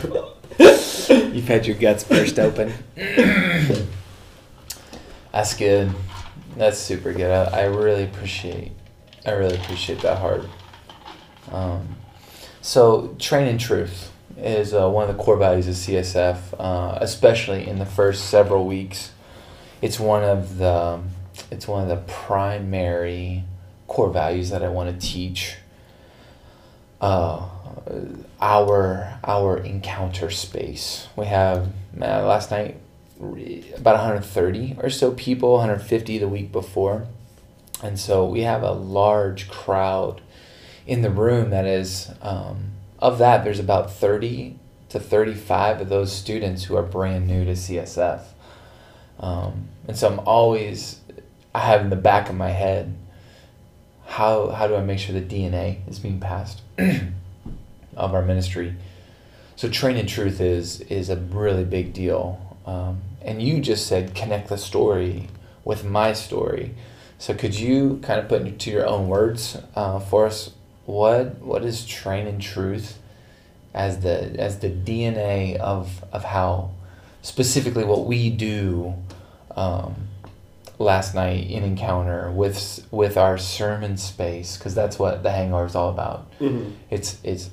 You've 1.34 1.48
had 1.48 1.66
your 1.66 1.78
guts 1.78 2.04
burst 2.04 2.40
open. 2.40 2.74
That's 5.32 5.56
good. 5.56 5.92
That's 6.56 6.80
super 6.80 7.14
good. 7.14 7.30
I, 7.30 7.62
I 7.62 7.64
really 7.66 8.04
appreciate. 8.04 8.72
I 9.26 9.32
really 9.32 9.56
appreciate 9.56 10.02
that 10.02 10.18
heart. 10.18 10.46
Um, 11.52 11.96
so, 12.62 13.16
train 13.20 13.48
in 13.48 13.58
truth 13.58 14.12
is 14.38 14.74
uh, 14.74 14.90
one 14.90 15.10
of 15.10 15.18
the 15.18 15.22
core 15.22 15.38
values 15.38 15.68
of 15.68 15.74
CSF, 15.74 16.38
uh, 16.60 16.98
especially 17.02 17.68
in 17.68 17.80
the 17.80 17.86
first 17.86 18.30
several 18.30 18.66
weeks. 18.66 19.12
It's 19.82 20.00
one 20.00 20.24
of 20.24 20.58
the 20.58 21.02
it's 21.52 21.68
one 21.68 21.84
of 21.84 21.90
the 21.90 22.12
primary 22.12 23.44
core 23.88 24.10
values 24.10 24.50
that 24.50 24.64
I 24.64 24.70
want 24.70 25.00
to 25.00 25.08
teach. 25.08 25.58
Uh, 27.00 27.48
our 28.42 29.20
our 29.24 29.58
encounter 29.58 30.30
space. 30.30 31.08
We 31.16 31.26
have 31.28 31.68
uh, 32.02 32.26
last 32.26 32.52
night 32.52 32.78
about 33.20 33.96
130 33.96 34.78
or 34.80 34.90
so 34.90 35.12
people, 35.12 35.54
150 35.54 36.18
the 36.18 36.28
week 36.28 36.52
before. 36.52 37.08
And 37.84 38.00
so 38.00 38.26
we 38.26 38.42
have 38.42 38.64
a 38.64 38.72
large 38.72 39.50
crowd 39.50 40.22
in 40.86 41.02
the 41.02 41.10
room 41.10 41.50
that 41.50 41.66
is, 41.66 42.12
um, 42.22 42.72
of 43.00 43.18
that, 43.20 43.44
there's 43.44 43.60
about 43.60 43.92
30 43.92 44.58
to 44.90 45.00
35 45.00 45.82
of 45.82 45.90
those 45.90 46.12
students 46.12 46.66
who 46.66 46.76
are 46.76 46.84
brand 46.84 47.28
new 47.28 47.46
to 47.46 47.52
CSF. 47.52 48.22
Um, 49.20 49.68
and 49.88 49.98
so 49.98 50.10
I'm 50.10 50.20
always, 50.20 51.00
I 51.54 51.60
have 51.60 51.82
in 51.82 51.90
the 51.90 51.96
back 51.96 52.30
of 52.30 52.36
my 52.36 52.52
head, 52.52 52.96
how, 54.06 54.50
how 54.50 54.68
do 54.68 54.76
I 54.76 54.82
make 54.82 55.00
sure 55.00 55.20
the 55.20 55.22
DNA 55.22 55.88
is 55.88 56.00
being 56.00 56.20
passed 56.20 56.62
of 56.78 58.14
our 58.14 58.22
ministry? 58.22 58.76
So 59.56 59.70
train 59.70 59.98
in 59.98 60.08
truth 60.08 60.40
is, 60.40 60.82
is 60.82 61.10
a 61.10 61.18
really 61.18 61.66
big 61.66 61.94
deal. 61.94 62.58
Um, 62.66 63.02
and 63.22 63.42
you 63.42 63.60
just 63.60 63.88
said 63.88 64.16
connect 64.16 64.50
the 64.50 64.58
story 64.58 65.30
with 65.66 65.84
my 65.84 66.14
story. 66.14 66.76
So 67.18 67.34
could 67.34 67.58
you 67.58 68.00
kind 68.04 68.20
of 68.20 68.30
put 68.30 68.44
into 68.44 68.72
your 68.72 68.86
own 68.88 69.08
words 69.08 69.58
uh, 69.76 70.00
for 70.00 70.28
us 70.28 70.52
what 70.88 71.40
what 71.40 71.66
is 71.66 71.86
train 71.86 72.28
in 72.28 72.40
truth 72.40 72.98
as 73.74 74.00
the 74.00 74.40
as 74.40 74.60
the 74.60 74.70
DNA 74.70 75.58
of 75.58 76.04
of 76.14 76.24
how 76.24 76.72
specifically 77.22 77.84
what 77.84 78.06
we 78.06 78.30
do 78.30 78.96
um, 79.56 80.08
last 80.80 81.14
night 81.14 81.50
in 81.50 81.64
encounter 81.64 82.32
with 82.32 82.88
with 82.90 83.18
our 83.18 83.38
sermon 83.38 83.98
space 83.98 84.56
because 84.56 84.74
that's 84.74 84.98
what 84.98 85.24
the 85.24 85.32
hangover 85.32 85.66
is 85.66 85.76
all 85.76 85.90
about. 85.90 86.32
Mm-hmm. 86.40 86.72
It's 86.90 87.20
it's 87.22 87.50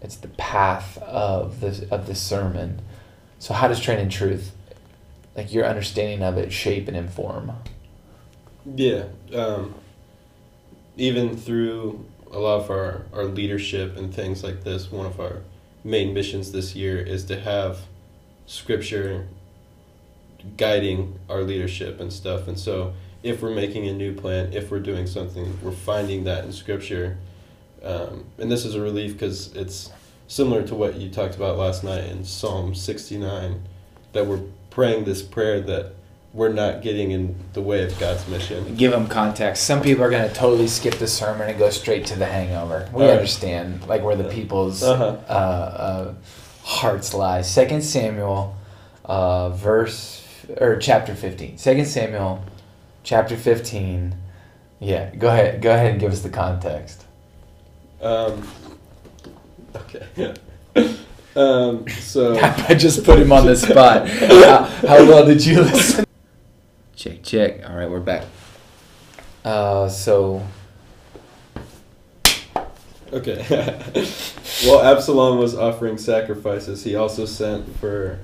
it's 0.00 0.16
the 0.16 0.28
path 0.28 0.96
of 1.02 1.60
the 1.60 1.86
of 1.90 2.06
the 2.06 2.14
sermon. 2.14 2.80
So 3.38 3.52
how 3.52 3.68
does 3.68 3.80
train 3.80 3.98
in 3.98 4.08
truth 4.08 4.52
like 5.36 5.52
your 5.52 5.66
understanding 5.66 6.22
of 6.22 6.38
it 6.38 6.52
shape 6.52 6.88
and 6.88 6.96
inform 6.96 7.52
Yeah. 8.74 9.04
Um, 9.34 9.74
even 10.96 11.36
through 11.36 12.04
a 12.32 12.38
lot 12.38 12.60
of 12.60 12.70
our, 12.70 13.06
our 13.12 13.24
leadership 13.24 13.96
and 13.96 14.14
things 14.14 14.42
like 14.42 14.64
this, 14.64 14.90
one 14.90 15.06
of 15.06 15.20
our 15.20 15.42
main 15.84 16.12
missions 16.12 16.52
this 16.52 16.74
year 16.74 16.98
is 16.98 17.24
to 17.24 17.40
have 17.40 17.80
scripture 18.46 19.28
guiding 20.56 21.18
our 21.28 21.42
leadership 21.42 22.00
and 22.00 22.12
stuff. 22.12 22.48
And 22.48 22.58
so 22.58 22.92
if 23.22 23.42
we're 23.42 23.54
making 23.54 23.86
a 23.88 23.92
new 23.92 24.14
plan, 24.14 24.52
if 24.52 24.70
we're 24.70 24.80
doing 24.80 25.06
something, 25.06 25.58
we're 25.62 25.72
finding 25.72 26.24
that 26.24 26.44
in 26.44 26.52
scripture. 26.52 27.18
Um, 27.82 28.24
and 28.38 28.50
this 28.50 28.64
is 28.64 28.74
a 28.74 28.80
relief 28.80 29.12
because 29.12 29.54
it's 29.54 29.90
similar 30.26 30.66
to 30.66 30.74
what 30.74 30.96
you 30.96 31.10
talked 31.10 31.34
about 31.34 31.56
last 31.56 31.82
night 31.82 32.04
in 32.04 32.24
Psalm 32.24 32.74
69 32.74 33.62
that 34.12 34.26
we're 34.26 34.42
praying 34.70 35.04
this 35.04 35.22
prayer 35.22 35.60
that 35.60 35.94
we're 36.34 36.52
not 36.52 36.82
getting 36.82 37.10
in 37.10 37.34
the 37.54 37.60
way 37.62 37.82
of 37.84 37.98
God's 37.98 38.26
mission. 38.28 38.76
give 38.76 38.92
them 38.92 39.06
context 39.08 39.64
some 39.64 39.80
people 39.80 40.04
are 40.04 40.10
going 40.10 40.28
to 40.28 40.34
totally 40.34 40.68
skip 40.68 40.94
the 40.96 41.06
sermon 41.06 41.48
and 41.48 41.58
go 41.58 41.70
straight 41.70 42.04
to 42.06 42.18
the 42.18 42.26
hangover 42.26 42.88
we 42.92 43.02
right. 43.04 43.10
understand 43.12 43.86
like 43.86 44.02
where 44.02 44.14
the 44.16 44.24
people's 44.28 44.82
Uh-huh. 44.82 45.16
uh, 45.28 45.32
uh, 45.32 46.14
hearts 46.64 47.14
lie 47.14 47.40
second 47.42 47.82
samuel 47.82 48.54
uh, 49.06 49.48
verse 49.50 50.24
or 50.60 50.76
chapter 50.76 51.14
15 51.14 51.56
second 51.56 51.86
samuel 51.86 52.44
chapter 53.02 53.36
15 53.36 54.14
yeah 54.80 55.14
go 55.16 55.28
ahead 55.28 55.62
go 55.62 55.72
ahead 55.72 55.92
and 55.92 56.00
give 56.00 56.12
us 56.12 56.20
the 56.20 56.28
context 56.30 57.04
Um, 58.02 58.46
okay. 59.74 60.34
um, 61.36 61.88
so 61.88 62.38
I 62.68 62.74
just 62.74 63.02
put 63.04 63.18
him 63.18 63.32
on 63.32 63.44
the 63.46 63.56
spot. 63.56 64.08
how, 64.44 64.62
how 64.86 64.98
well 65.08 65.26
did 65.26 65.44
you 65.44 65.62
listen? 65.62 66.04
Check, 66.98 67.22
check. 67.22 67.60
All 67.70 67.76
right, 67.76 67.88
we're 67.88 68.00
back. 68.00 68.24
Uh, 69.44 69.88
so 69.88 70.42
okay. 73.12 73.40
While 74.66 74.82
Absalom 74.82 75.38
was 75.38 75.54
offering 75.54 75.96
sacrifices, 75.96 76.82
he 76.82 76.96
also 76.96 77.24
sent 77.24 77.72
for 77.78 78.18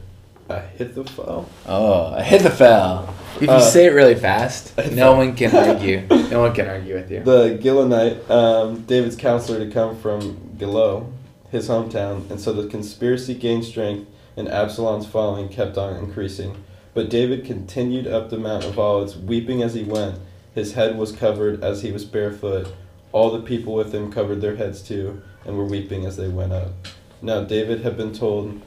Ahithophel. 0.48 1.48
Oh, 1.68 2.14
Ahithophel. 2.16 3.14
If 3.36 3.42
you 3.42 3.48
Uh, 3.50 3.60
say 3.60 3.86
it 3.86 3.90
really 3.90 4.16
fast, 4.16 4.76
no 4.90 5.14
one 5.14 5.36
can 5.36 5.54
argue. 5.54 6.02
No 6.34 6.40
one 6.40 6.52
can 6.52 6.66
argue 6.68 6.96
with 6.96 7.12
you. 7.12 7.22
the 7.22 7.56
Gilonite, 7.62 8.28
um, 8.28 8.80
David's 8.86 9.14
counselor, 9.14 9.60
to 9.64 9.70
come 9.70 9.96
from 9.96 10.56
Giloh, 10.58 11.06
his 11.52 11.68
hometown, 11.68 12.28
and 12.28 12.40
so 12.40 12.52
the 12.52 12.66
conspiracy 12.66 13.34
gained 13.34 13.64
strength, 13.64 14.10
and 14.36 14.48
Absalom's 14.48 15.06
following 15.06 15.48
kept 15.48 15.78
on 15.78 15.94
increasing. 15.96 16.56
But 16.94 17.10
David 17.10 17.44
continued 17.44 18.06
up 18.06 18.30
the 18.30 18.38
Mount 18.38 18.64
of 18.64 18.78
Olives, 18.78 19.16
weeping 19.16 19.62
as 19.62 19.74
he 19.74 19.82
went. 19.82 20.18
His 20.54 20.74
head 20.74 20.96
was 20.96 21.12
covered 21.12 21.62
as 21.62 21.82
he 21.82 21.90
was 21.90 22.04
barefoot. 22.04 22.72
All 23.12 23.30
the 23.32 23.42
people 23.42 23.74
with 23.74 23.92
him 23.92 24.12
covered 24.12 24.40
their 24.40 24.56
heads 24.56 24.80
too, 24.82 25.20
and 25.44 25.56
were 25.58 25.64
weeping 25.64 26.06
as 26.06 26.16
they 26.16 26.28
went 26.28 26.52
up. 26.52 26.70
Now 27.20 27.42
David 27.42 27.80
had 27.80 27.96
been 27.96 28.12
told 28.12 28.60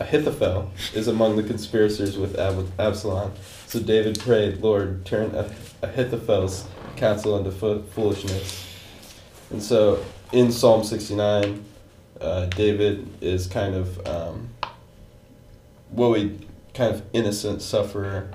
Ahithophel 0.00 0.70
is 0.94 1.08
among 1.08 1.36
the 1.36 1.42
conspirators 1.42 2.16
with 2.16 2.38
Ab- 2.38 2.70
Absalom. 2.78 3.32
So 3.66 3.80
David 3.80 4.18
prayed, 4.20 4.60
Lord, 4.62 5.04
turn 5.04 5.32
Ah- 5.36 5.52
Ahithophel's 5.82 6.64
counsel 6.96 7.36
into 7.36 7.50
fo- 7.50 7.82
foolishness. 7.82 8.66
And 9.50 9.62
so 9.62 10.04
in 10.32 10.52
Psalm 10.52 10.84
69, 10.84 11.64
uh, 12.20 12.46
David 12.46 13.08
is 13.20 13.46
kind 13.46 13.74
of 13.74 14.06
um, 14.06 14.48
what 15.90 16.10
we 16.10 16.38
kind 16.78 16.94
of 16.94 17.02
innocent 17.12 17.60
sufferer, 17.60 18.30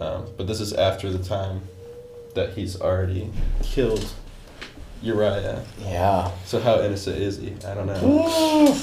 um, 0.00 0.24
but 0.38 0.46
this 0.46 0.58
is 0.58 0.72
after 0.72 1.12
the 1.12 1.22
time 1.22 1.60
that 2.34 2.54
he's 2.54 2.80
already 2.80 3.30
killed 3.62 4.10
Uriah. 5.02 5.62
Yeah. 5.82 6.30
So 6.46 6.60
how 6.60 6.80
innocent 6.80 7.18
is 7.18 7.36
he? 7.36 7.54
I 7.66 7.74
don't 7.74 7.86
know. 7.86 8.74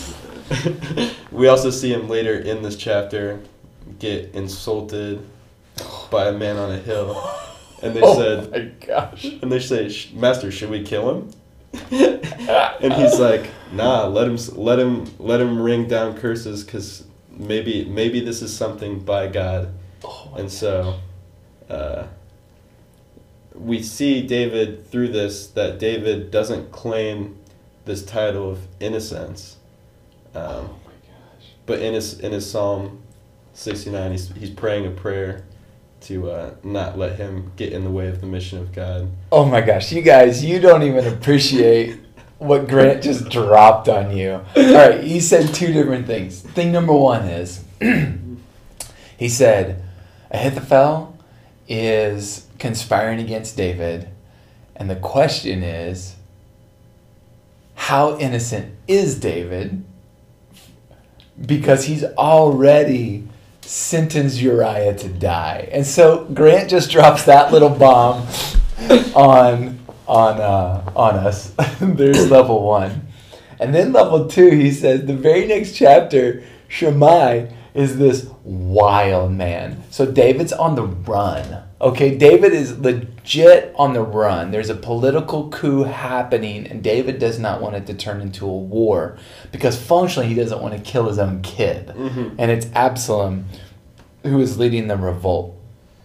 we 1.31 1.47
also 1.47 1.71
see 1.71 1.91
him 1.91 2.07
later 2.09 2.37
in 2.37 2.61
this 2.61 2.77
chapter 2.77 3.41
get 3.97 4.35
insulted 4.35 5.27
by 6.11 6.27
a 6.27 6.31
man 6.31 6.57
on 6.57 6.71
a 6.71 6.77
hill, 6.77 7.27
and 7.81 7.95
they 7.95 8.01
oh 8.03 8.15
said, 8.15 8.51
my 8.51 8.85
gosh. 8.85 9.25
and 9.41 9.51
they 9.51 9.59
say, 9.59 9.91
"Master, 10.13 10.51
should 10.51 10.69
we 10.69 10.83
kill 10.83 11.09
him?" 11.09 11.31
and 11.91 12.93
he's 12.93 13.19
like, 13.19 13.49
"Nah, 13.71 14.05
let 14.05 14.27
him, 14.27 14.37
let 14.55 14.77
him, 14.77 15.07
let 15.17 15.41
him 15.41 15.59
ring 15.59 15.87
down 15.87 16.15
curses, 16.15 16.63
cause 16.63 17.05
maybe, 17.41 17.85
maybe 17.85 18.19
this 18.19 18.41
is 18.41 18.55
something 18.55 18.99
by 18.99 19.27
God." 19.27 19.73
Oh 20.03 20.29
my 20.31 20.39
And 20.39 20.51
so, 20.51 20.95
uh, 21.69 22.03
we 23.53 23.83
see 23.83 24.25
David 24.25 24.89
through 24.89 25.09
this 25.09 25.47
that 25.47 25.77
David 25.79 26.31
doesn't 26.31 26.71
claim 26.71 27.37
this 27.85 28.03
title 28.03 28.51
of 28.51 28.59
innocence, 28.79 29.57
um, 30.35 30.41
Oh 30.43 30.61
my 30.85 30.91
gosh. 30.91 31.47
but 31.65 31.79
in 31.79 31.93
his 31.93 32.19
in 32.19 32.31
his 32.31 32.49
Psalm 32.49 33.01
sixty 33.53 33.89
nine, 33.89 34.11
he's 34.11 34.29
he's 34.33 34.49
praying 34.49 34.85
a 34.85 34.91
prayer 34.91 35.43
to 36.01 36.31
uh, 36.31 36.53
not 36.63 36.97
let 36.97 37.17
him 37.17 37.51
get 37.57 37.71
in 37.73 37.83
the 37.83 37.91
way 37.91 38.07
of 38.07 38.21
the 38.21 38.27
mission 38.27 38.57
of 38.59 38.71
God. 38.73 39.09
Oh 39.31 39.45
my 39.45 39.61
gosh, 39.61 39.91
you 39.91 40.01
guys, 40.01 40.43
you 40.43 40.59
don't 40.59 40.81
even 40.83 41.05
appreciate 41.13 41.99
what 42.41 42.67
Grant 42.67 43.03
just 43.03 43.29
dropped 43.29 43.87
on 43.87 44.17
you. 44.17 44.41
All 44.55 44.73
right, 44.73 45.03
he 45.03 45.19
said 45.19 45.53
two 45.53 45.71
different 45.71 46.07
things. 46.07 46.41
Thing 46.41 46.71
number 46.71 46.91
one 46.91 47.25
is 47.27 47.63
he 49.17 49.29
said 49.29 49.83
Ahithophel 50.31 51.15
is 51.67 52.47
conspiring 52.57 53.19
against 53.19 53.55
David, 53.55 54.09
and 54.75 54.89
the 54.89 54.95
question 54.95 55.61
is 55.61 56.15
how 57.75 58.17
innocent 58.17 58.73
is 58.87 59.19
David? 59.19 59.83
Because 61.45 61.85
he's 61.85 62.03
already 62.03 63.27
sentenced 63.61 64.41
Uriah 64.41 64.95
to 64.95 65.09
die. 65.09 65.69
And 65.71 65.85
so 65.85 66.25
Grant 66.33 66.71
just 66.71 66.89
drops 66.89 67.25
that 67.25 67.51
little 67.51 67.69
bomb 67.69 68.27
on 69.15 69.80
on 70.11 70.41
uh, 70.41 70.91
on 70.95 71.15
us. 71.15 71.53
There's 71.81 72.29
level 72.29 72.61
one. 72.63 73.07
And 73.59 73.73
then 73.73 73.93
level 73.93 74.27
two, 74.27 74.49
he 74.49 74.71
says 74.71 75.05
the 75.05 75.15
very 75.15 75.45
next 75.47 75.73
chapter, 75.73 76.43
Shimei 76.67 77.53
is 77.73 77.97
this 77.97 78.27
wild 78.43 79.31
man. 79.31 79.83
So 79.89 80.11
David's 80.11 80.51
on 80.51 80.75
the 80.75 80.83
run. 80.83 81.63
Okay, 81.79 82.15
David 82.17 82.53
is 82.53 82.77
legit 82.77 83.73
on 83.75 83.93
the 83.93 84.01
run. 84.01 84.51
There's 84.51 84.69
a 84.69 84.75
political 84.75 85.49
coup 85.49 85.83
happening, 85.83 86.67
and 86.67 86.83
David 86.83 87.17
does 87.17 87.39
not 87.39 87.61
want 87.61 87.75
it 87.75 87.87
to 87.87 87.93
turn 87.93 88.21
into 88.21 88.45
a 88.45 88.57
war 88.57 89.17
because 89.51 89.81
functionally 89.81 90.27
he 90.27 90.35
doesn't 90.35 90.61
want 90.61 90.75
to 90.75 90.79
kill 90.79 91.07
his 91.07 91.17
own 91.17 91.41
kid. 91.41 91.87
Mhm. 91.87 92.35
And 92.37 92.51
it's 92.51 92.67
Absalom 92.75 93.45
who 94.23 94.39
is 94.39 94.59
leading 94.59 94.87
the 94.87 94.97
revolt. 94.97 95.55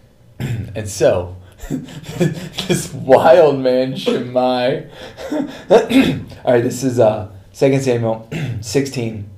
and 0.39 0.87
so, 0.87 1.35
this 1.69 2.93
wild 2.93 3.59
man, 3.59 3.95
Shimei. 3.95 4.89
All 5.31 6.53
right, 6.53 6.63
this 6.63 6.83
is 6.83 6.99
uh, 6.99 7.31
2 7.53 7.79
Samuel 7.79 8.29
16, 8.61 9.29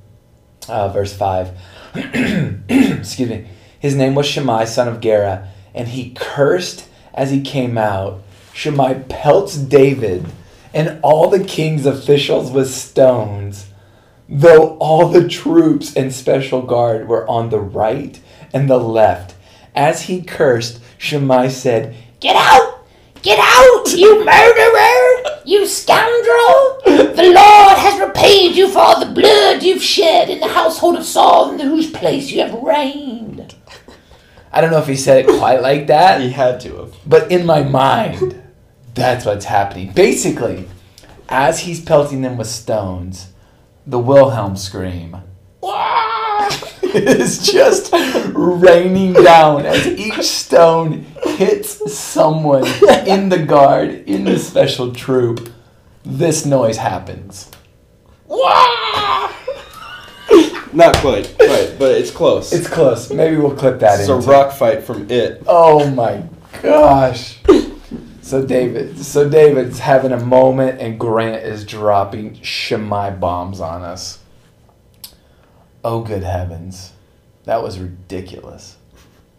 uh, 0.68 0.90
verse 0.90 1.16
5. 1.16 1.58
Excuse 2.70 3.30
me. 3.30 3.48
His 3.80 3.96
name 3.96 4.16
was 4.16 4.26
Shimei, 4.26 4.66
son 4.66 4.90
of 4.90 5.00
Gera, 5.00 5.48
and 5.74 5.88
he 5.88 6.12
cursed 6.12 6.88
as 7.14 7.32
he 7.32 7.42
came 7.42 7.78
out. 7.78 8.22
Shimei 8.54 9.06
pelts 9.08 9.56
David 9.56 10.26
and 10.74 11.00
all 11.02 11.30
the 11.30 11.44
king's 11.44 11.86
officials 11.86 12.52
with 12.52 12.70
stones, 12.70 13.70
though 14.28 14.78
all 14.78 15.08
the 15.08 15.28
troops 15.28 15.96
and 15.96 16.14
special 16.14 16.62
guard 16.62 17.08
were 17.08 17.28
on 17.28 17.50
the 17.50 17.60
right 17.60 18.20
and 18.54 18.70
the 18.70 18.78
left. 18.78 19.36
As 19.74 20.04
he 20.04 20.22
cursed, 20.22 20.82
Shimei 20.98 21.50
said, 21.50 21.96
Get 22.20 22.36
out! 22.36 22.86
Get 23.22 23.40
out, 23.40 23.94
you 23.94 24.26
murderer! 24.26 25.42
You 25.46 25.66
scoundrel! 25.66 26.82
The 26.86 27.32
Lord 27.34 27.78
has 27.78 28.00
repaid 28.00 28.56
you 28.56 28.70
for 28.70 28.80
all 28.80 29.00
the 29.00 29.12
blood 29.12 29.64
you've 29.64 29.82
shed 29.82 30.30
in 30.30 30.40
the 30.40 30.48
household 30.48 30.98
of 30.98 31.06
Saul, 31.06 31.52
in 31.52 31.60
whose 31.60 31.90
place 31.90 32.32
you 32.32 32.42
have 32.42 32.54
reigned. 32.54 33.56
I 34.52 34.62
don't 34.62 34.72
know 34.72 34.80
if 34.80 34.88
he 34.88 34.96
said 34.96 35.26
it 35.26 35.38
quite 35.38 35.62
like 35.62 35.88
that. 35.88 36.22
He 36.22 36.32
had 36.32 36.60
to 36.62 36.78
have. 36.78 36.96
But 37.06 37.32
in 37.32 37.46
my 37.46 37.64
mind, 37.64 38.42
that's 38.96 39.26
what's 39.26 39.46
happening. 39.46 39.92
Basically, 39.94 40.68
as 41.30 41.60
he's 41.62 41.82
pelting 41.82 42.22
them 42.22 42.38
with 42.38 42.48
stones, 42.48 43.32
the 43.86 44.00
Wilhelm 44.00 44.56
scream 44.58 45.18
is 46.84 47.52
just 47.52 47.94
raining 48.34 49.14
down 49.14 49.66
as 49.66 49.86
each 49.88 50.24
stone 50.24 51.06
hits 51.24 51.94
someone 51.94 52.66
in 53.06 53.30
the 53.30 53.44
guard, 53.46 53.90
in 54.08 54.26
the 54.26 54.40
special 54.40 54.94
troop. 54.94 55.52
This 56.04 56.46
noise 56.46 56.78
happens. 56.78 57.52
Not 60.72 60.96
quite, 60.98 61.36
quite, 61.38 61.76
but 61.80 61.98
it's 61.98 62.12
close. 62.12 62.54
It's 62.54 62.68
close. 62.68 63.12
Maybe 63.12 63.38
we'll 63.38 63.56
clip 63.56 63.80
that 63.80 64.00
it's 64.00 64.10
in. 64.10 64.16
a 64.16 64.20
rock 64.20 64.54
fight 64.54 64.84
from 64.84 65.10
it. 65.10 65.44
Oh 65.48 65.90
my 65.90 66.24
gosh. 66.62 67.40
So 68.22 68.46
David, 68.46 68.98
so 69.00 69.28
David's 69.28 69.80
having 69.80 70.12
a 70.12 70.24
moment, 70.24 70.80
and 70.80 71.00
Grant 71.00 71.44
is 71.44 71.66
dropping 71.66 72.40
Shimei 72.44 73.10
bombs 73.12 73.60
on 73.60 73.82
us. 73.82 74.20
Oh 75.84 76.02
good 76.02 76.24
heavens, 76.24 76.94
that 77.46 77.64
was 77.64 77.80
ridiculous. 77.80 78.78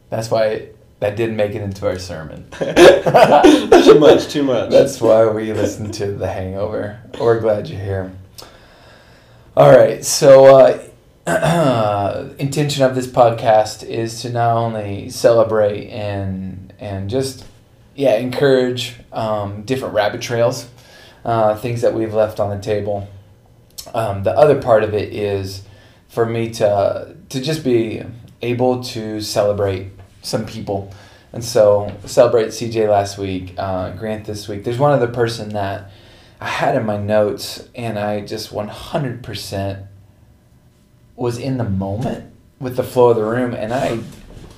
That's 0.09 0.31
why 0.31 0.69
that 1.01 1.17
didn't 1.17 1.37
make 1.37 1.55
it 1.55 1.63
into 1.63 1.87
our 1.87 1.99
sermon. 1.99 2.49
too 2.59 3.99
much, 3.99 4.29
too 4.29 4.43
much. 4.43 4.71
That's 4.71 5.01
why 5.01 5.27
we 5.27 5.53
listen 5.53 5.91
to 5.93 6.13
The 6.13 6.27
Hangover. 6.27 7.01
We're 7.19 7.41
glad 7.41 7.69
you're 7.69 7.81
here. 7.81 8.13
All 9.57 9.71
right, 9.71 10.05
so 10.05 10.81
uh, 11.27 12.31
intention 12.39 12.85
of 12.85 12.95
this 12.95 13.07
podcast 13.07 13.83
is 13.83 14.23
to 14.23 14.31
not 14.31 14.57
only 14.57 15.11
celebrate 15.11 15.89
and 15.89 16.73
and 16.79 17.11
just 17.11 17.45
yeah 17.95 18.17
encourage 18.17 18.95
um, 19.13 19.63
different 19.63 19.95
rabbit 19.95 20.23
trails, 20.23 20.69
uh, 21.25 21.57
things 21.57 21.83
that 21.83 21.93
we've 21.95 22.15
left 22.15 22.41
on 22.41 22.57
the 22.57 22.63
table. 22.63 23.09
Um, 23.95 24.23
the 24.23 24.33
other 24.33 24.61
part 24.61 24.85
of 24.85 24.95
it 24.95 25.13
is 25.13 25.63
for 26.11 26.27
me 26.27 26.51
to 26.51 27.17
to 27.31 27.41
just 27.41 27.65
be 27.65 28.03
able 28.43 28.83
to 28.83 29.21
celebrate 29.21 29.89
some 30.23 30.45
people. 30.45 30.93
And 31.33 31.45
so 31.45 31.97
celebrate 32.05 32.49
CJ 32.49 32.91
last 32.91 33.17
week, 33.17 33.55
uh, 33.57 33.91
Grant 33.93 34.25
this 34.25 34.49
week. 34.49 34.65
There's 34.65 34.79
one 34.79 34.93
other 34.93 35.07
person 35.07 35.51
that 35.51 35.91
I 36.41 36.49
had 36.49 36.75
in 36.75 36.85
my 36.85 36.97
notes, 36.97 37.69
and 37.75 37.99
I 37.99 38.23
just 38.23 38.51
100% 38.51 39.87
was 41.15 41.39
in 41.39 41.59
the 41.59 41.65
moment 41.65 42.33
with 42.59 42.77
the 42.77 42.83
flow 42.83 43.11
of 43.11 43.17
the 43.17 43.25
room, 43.25 43.55
and 43.55 43.73
I, 43.73 44.01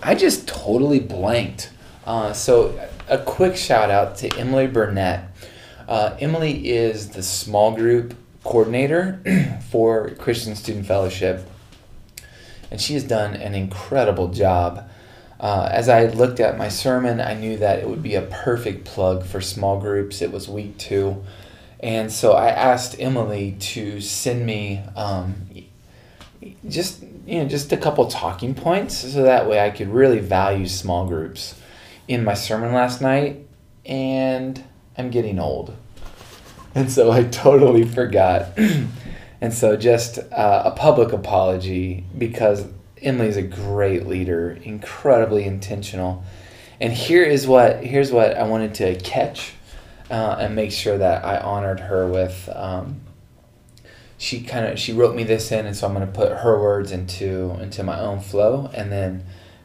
I 0.03 0.15
just 0.15 0.49
totally 0.49 1.01
blanked. 1.01 1.71
Uh, 2.07 2.33
so 2.33 2.79
a 3.09 3.19
quick 3.19 3.57
shout 3.57 3.91
out 3.91 4.17
to 4.19 4.39
Emily 4.39 4.67
Burnett. 4.67 5.29
Uh, 5.87 6.17
Emily 6.21 6.71
is 6.71 7.11
the 7.11 7.23
small 7.23 7.75
group 7.75 8.15
coordinator 8.45 9.21
for 9.71 10.11
Christian 10.11 10.55
Student 10.55 10.87
Fellowship, 10.87 11.49
and 12.71 12.81
she 12.81 12.95
has 12.95 13.05
done 13.05 13.35
an 13.35 13.55
incredible 13.55 14.29
job. 14.29 14.89
Uh, 15.41 15.69
as 15.73 15.89
I 15.89 16.07
looked 16.07 16.39
at 16.39 16.57
my 16.57 16.69
sermon, 16.69 17.21
I 17.21 17.35
knew 17.35 17.57
that 17.59 17.81
it 17.81 17.89
would 17.89 18.03
be 18.03 18.15
a 18.15 18.23
perfect 18.23 18.85
plug 18.85 19.25
for 19.25 19.41
small 19.41 19.81
groups. 19.81 20.23
It 20.23 20.31
was 20.31 20.49
week 20.49 20.79
two. 20.79 21.25
And 21.81 22.13
so 22.13 22.33
I 22.33 22.51
asked 22.51 22.95
Emily 23.01 23.57
to 23.59 24.01
send 24.01 24.47
me 24.47 24.81
um, 24.95 25.35
just 26.69 27.03
you 27.27 27.43
know 27.43 27.49
just 27.49 27.73
a 27.73 27.77
couple 27.77 28.07
talking 28.07 28.55
points 28.55 28.97
so 28.99 29.23
that 29.23 29.49
way 29.49 29.65
I 29.65 29.71
could 29.71 29.89
really 29.89 30.19
value 30.19 30.67
small 30.67 31.07
groups 31.07 31.55
in 32.09 32.25
my 32.25 32.35
sermon 32.35 32.73
last 32.73 33.01
night 33.01 33.47
and 33.85 34.63
I'm 34.97 35.11
getting 35.11 35.39
old. 35.39 35.77
And 36.75 36.91
so 36.91 37.11
I 37.11 37.25
totally 37.25 37.85
forgot. 37.85 38.59
And 39.43 39.53
so, 39.53 39.77
just 39.77 40.19
uh, 40.19 40.63
a 40.67 40.71
public 40.71 41.13
apology 41.13 42.05
because 42.17 42.65
Emily's 43.01 43.37
a 43.37 43.43
great 43.43 44.07
leader, 44.07 44.53
incredibly 44.63 45.45
intentional. 45.45 46.23
And 46.81 46.93
here 46.93 47.25
is 47.25 47.47
what 47.47 47.83
here's 47.83 48.13
what 48.13 48.37
I 48.37 48.45
wanted 48.45 48.75
to 48.77 48.95
catch 49.01 49.55
uh, 50.11 50.37
and 50.39 50.55
make 50.55 50.71
sure 50.71 50.97
that 50.97 51.25
I 51.25 51.39
honored 51.39 51.81
her 51.81 52.07
with. 52.07 52.49
Um, 52.55 53.01
she 54.17 54.43
kind 54.43 54.67
of 54.67 54.79
she 54.79 54.93
wrote 54.93 55.17
me 55.17 55.25
this 55.25 55.51
in, 55.51 55.67
and 55.67 55.77
so 55.77 55.89
I'm 55.89 55.95
going 55.95 56.07
to 56.07 56.13
put 56.13 56.31
her 56.31 56.61
words 56.61 56.93
into 56.93 57.57
into 57.61 57.83
my 57.83 57.99
own 57.99 58.21
flow. 58.21 58.71
And 58.73 58.93
then 58.93 59.25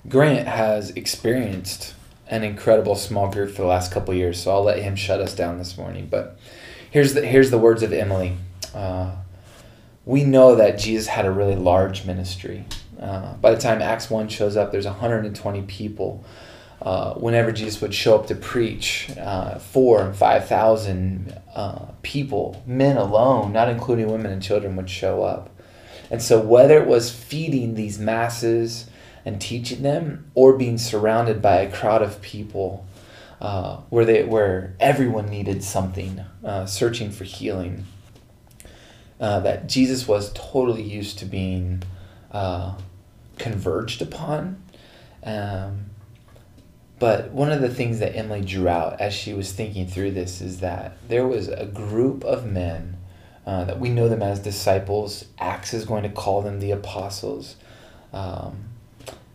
Grant 0.09 0.47
has 0.47 0.89
experienced 0.91 1.93
an 2.27 2.43
incredible 2.43 2.95
small 2.95 3.31
group 3.31 3.51
for 3.51 3.61
the 3.61 3.67
last 3.67 3.91
couple 3.91 4.13
years, 4.15 4.41
so 4.41 4.51
I'll 4.51 4.63
let 4.63 4.79
him 4.79 4.95
shut 4.95 5.21
us 5.21 5.35
down 5.35 5.59
this 5.59 5.77
morning. 5.77 6.07
But 6.09 6.39
here's 6.91 7.13
the 7.13 7.25
here's 7.25 7.51
the 7.51 7.57
words 7.57 7.83
of 7.83 7.93
Emily. 7.93 8.37
Uh, 8.73 9.15
we 10.05 10.23
know 10.23 10.55
that 10.55 10.79
Jesus 10.79 11.07
had 11.07 11.25
a 11.25 11.31
really 11.31 11.55
large 11.55 12.05
ministry. 12.05 12.65
Uh, 12.99 13.33
by 13.35 13.53
the 13.53 13.59
time 13.59 13.81
Acts 13.81 14.09
1 14.09 14.29
shows 14.29 14.55
up, 14.55 14.71
there's 14.71 14.85
120 14.85 15.61
people. 15.63 16.23
Uh, 16.81 17.13
whenever 17.15 17.51
Jesus 17.51 17.81
would 17.81 17.93
show 17.93 18.15
up 18.15 18.27
to 18.27 18.35
preach, 18.35 19.09
uh, 19.17 19.57
four 19.59 20.01
and 20.01 20.15
5,000 20.15 21.37
uh, 21.55 21.85
people, 22.03 22.63
men 22.65 22.97
alone, 22.97 23.51
not 23.51 23.67
including 23.67 24.09
women 24.09 24.31
and 24.31 24.41
children, 24.41 24.75
would 24.75 24.89
show 24.89 25.23
up. 25.23 25.49
And 26.09 26.21
so, 26.21 26.39
whether 26.39 26.77
it 26.77 26.87
was 26.87 27.11
feeding 27.11 27.73
these 27.73 27.99
masses 27.99 28.89
and 29.25 29.41
teaching 29.41 29.81
them, 29.81 30.31
or 30.35 30.53
being 30.53 30.77
surrounded 30.77 31.41
by 31.41 31.57
a 31.57 31.71
crowd 31.71 32.01
of 32.01 32.21
people 32.21 32.86
uh, 33.39 33.77
where, 33.89 34.05
they, 34.05 34.23
where 34.23 34.75
everyone 34.79 35.29
needed 35.29 35.63
something, 35.63 36.21
uh, 36.43 36.65
searching 36.65 37.11
for 37.11 37.23
healing, 37.23 37.85
uh, 39.19 39.39
that 39.41 39.67
Jesus 39.67 40.07
was 40.07 40.31
totally 40.33 40.83
used 40.83 41.19
to 41.19 41.25
being 41.25 41.83
uh, 42.31 42.75
converged 43.37 44.01
upon. 44.01 44.61
Um, 45.23 45.91
but 46.99 47.31
one 47.31 47.51
of 47.51 47.61
the 47.61 47.73
things 47.73 47.99
that 47.99 48.15
Emily 48.15 48.41
drew 48.41 48.67
out 48.67 48.99
as 48.99 49.13
she 49.13 49.33
was 49.33 49.51
thinking 49.51 49.87
through 49.87 50.11
this 50.11 50.41
is 50.41 50.61
that 50.61 50.97
there 51.07 51.27
was 51.27 51.47
a 51.47 51.65
group 51.65 52.23
of 52.23 52.45
men 52.45 52.97
uh, 53.45 53.63
that 53.65 53.79
we 53.79 53.89
know 53.89 54.09
them 54.09 54.23
as 54.23 54.39
disciples. 54.39 55.25
Acts 55.37 55.73
is 55.73 55.85
going 55.85 56.03
to 56.03 56.09
call 56.09 56.41
them 56.41 56.59
the 56.59 56.71
apostles. 56.71 57.55
Um, 58.11 58.65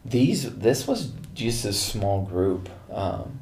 these 0.04 0.56
this 0.56 0.88
was 0.88 1.12
a 1.38 1.72
small 1.72 2.22
group. 2.22 2.68
Um, 2.90 3.41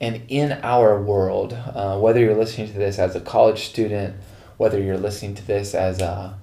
and 0.00 0.22
in 0.28 0.52
our 0.62 1.00
world, 1.00 1.52
uh, 1.52 1.98
whether 1.98 2.20
you're 2.20 2.36
listening 2.36 2.68
to 2.68 2.78
this 2.78 2.98
as 2.98 3.16
a 3.16 3.20
college 3.20 3.64
student, 3.64 4.16
whether 4.56 4.80
you're 4.80 4.98
listening 4.98 5.34
to 5.34 5.46
this 5.46 5.74
as 5.74 6.00
a, 6.00 6.38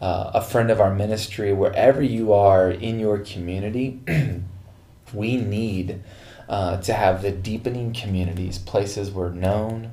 uh, 0.00 0.30
a 0.34 0.40
friend 0.40 0.70
of 0.70 0.80
our 0.80 0.94
ministry, 0.94 1.52
wherever 1.52 2.00
you 2.02 2.32
are 2.32 2.70
in 2.70 3.00
your 3.00 3.18
community, 3.18 4.00
we 5.12 5.36
need 5.36 6.02
uh, 6.48 6.80
to 6.82 6.92
have 6.92 7.22
the 7.22 7.32
deepening 7.32 7.92
communities, 7.92 8.58
places 8.58 9.10
where 9.10 9.30
known 9.30 9.92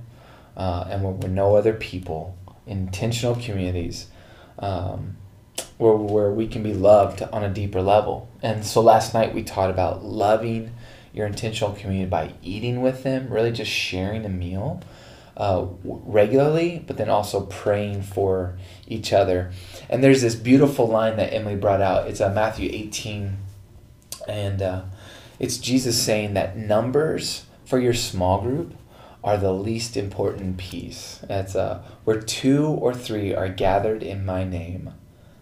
uh, 0.55 0.85
and 0.89 1.03
where 1.03 1.13
we 1.13 1.29
know 1.29 1.55
other 1.55 1.73
people, 1.73 2.37
intentional 2.67 3.35
communities. 3.35 4.07
Um, 4.59 5.15
where, 5.77 5.95
where 5.95 6.31
we 6.31 6.47
can 6.47 6.61
be 6.61 6.73
loved 6.73 7.21
on 7.21 7.43
a 7.43 7.49
deeper 7.49 7.81
level. 7.81 8.29
And 8.43 8.65
so 8.65 8.81
last 8.81 9.13
night 9.13 9.33
we 9.33 9.43
taught 9.43 9.69
about 9.69 10.03
loving 10.03 10.73
your 11.13 11.27
intentional 11.27 11.73
community 11.73 12.09
by 12.09 12.33
eating 12.43 12.81
with 12.81 13.03
them, 13.03 13.29
really 13.29 13.51
just 13.51 13.71
sharing 13.71 14.25
a 14.25 14.29
meal 14.29 14.81
uh, 15.39 15.65
regularly, 15.83 16.83
but 16.85 16.97
then 16.97 17.09
also 17.09 17.45
praying 17.45 18.03
for 18.03 18.57
each 18.87 19.13
other. 19.13 19.51
And 19.89 20.03
there's 20.03 20.21
this 20.21 20.35
beautiful 20.35 20.87
line 20.87 21.15
that 21.15 21.33
Emily 21.33 21.55
brought 21.55 21.81
out. 21.81 22.07
It's 22.07 22.21
uh, 22.21 22.29
Matthew 22.29 22.69
18, 22.71 23.37
and 24.27 24.61
uh, 24.61 24.81
it's 25.39 25.57
Jesus 25.57 26.01
saying 26.01 26.33
that 26.33 26.57
numbers 26.57 27.45
for 27.65 27.79
your 27.79 27.93
small 27.93 28.41
group 28.41 28.75
are 29.23 29.37
the 29.37 29.53
least 29.53 29.95
important 29.95 30.57
piece. 30.57 31.19
That's 31.27 31.55
uh, 31.55 31.83
where 32.03 32.19
two 32.19 32.67
or 32.67 32.93
three 32.93 33.33
are 33.33 33.49
gathered 33.49 34.03
in 34.03 34.25
my 34.25 34.43
name, 34.43 34.93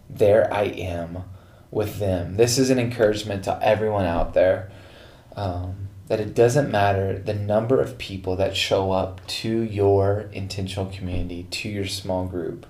there 0.08 0.52
I 0.52 0.64
am 0.64 1.24
with 1.70 1.98
them. 1.98 2.36
This 2.36 2.56
is 2.58 2.70
an 2.70 2.78
encouragement 2.78 3.44
to 3.44 3.58
everyone 3.62 4.06
out 4.06 4.34
there 4.34 4.70
um, 5.38 5.88
that 6.08 6.18
it 6.18 6.34
doesn't 6.34 6.68
matter 6.68 7.16
the 7.16 7.32
number 7.32 7.80
of 7.80 7.96
people 7.96 8.34
that 8.34 8.56
show 8.56 8.90
up 8.90 9.24
to 9.28 9.62
your 9.62 10.28
intentional 10.32 10.86
community, 10.86 11.46
to 11.48 11.68
your 11.68 11.86
small 11.86 12.26
group. 12.26 12.66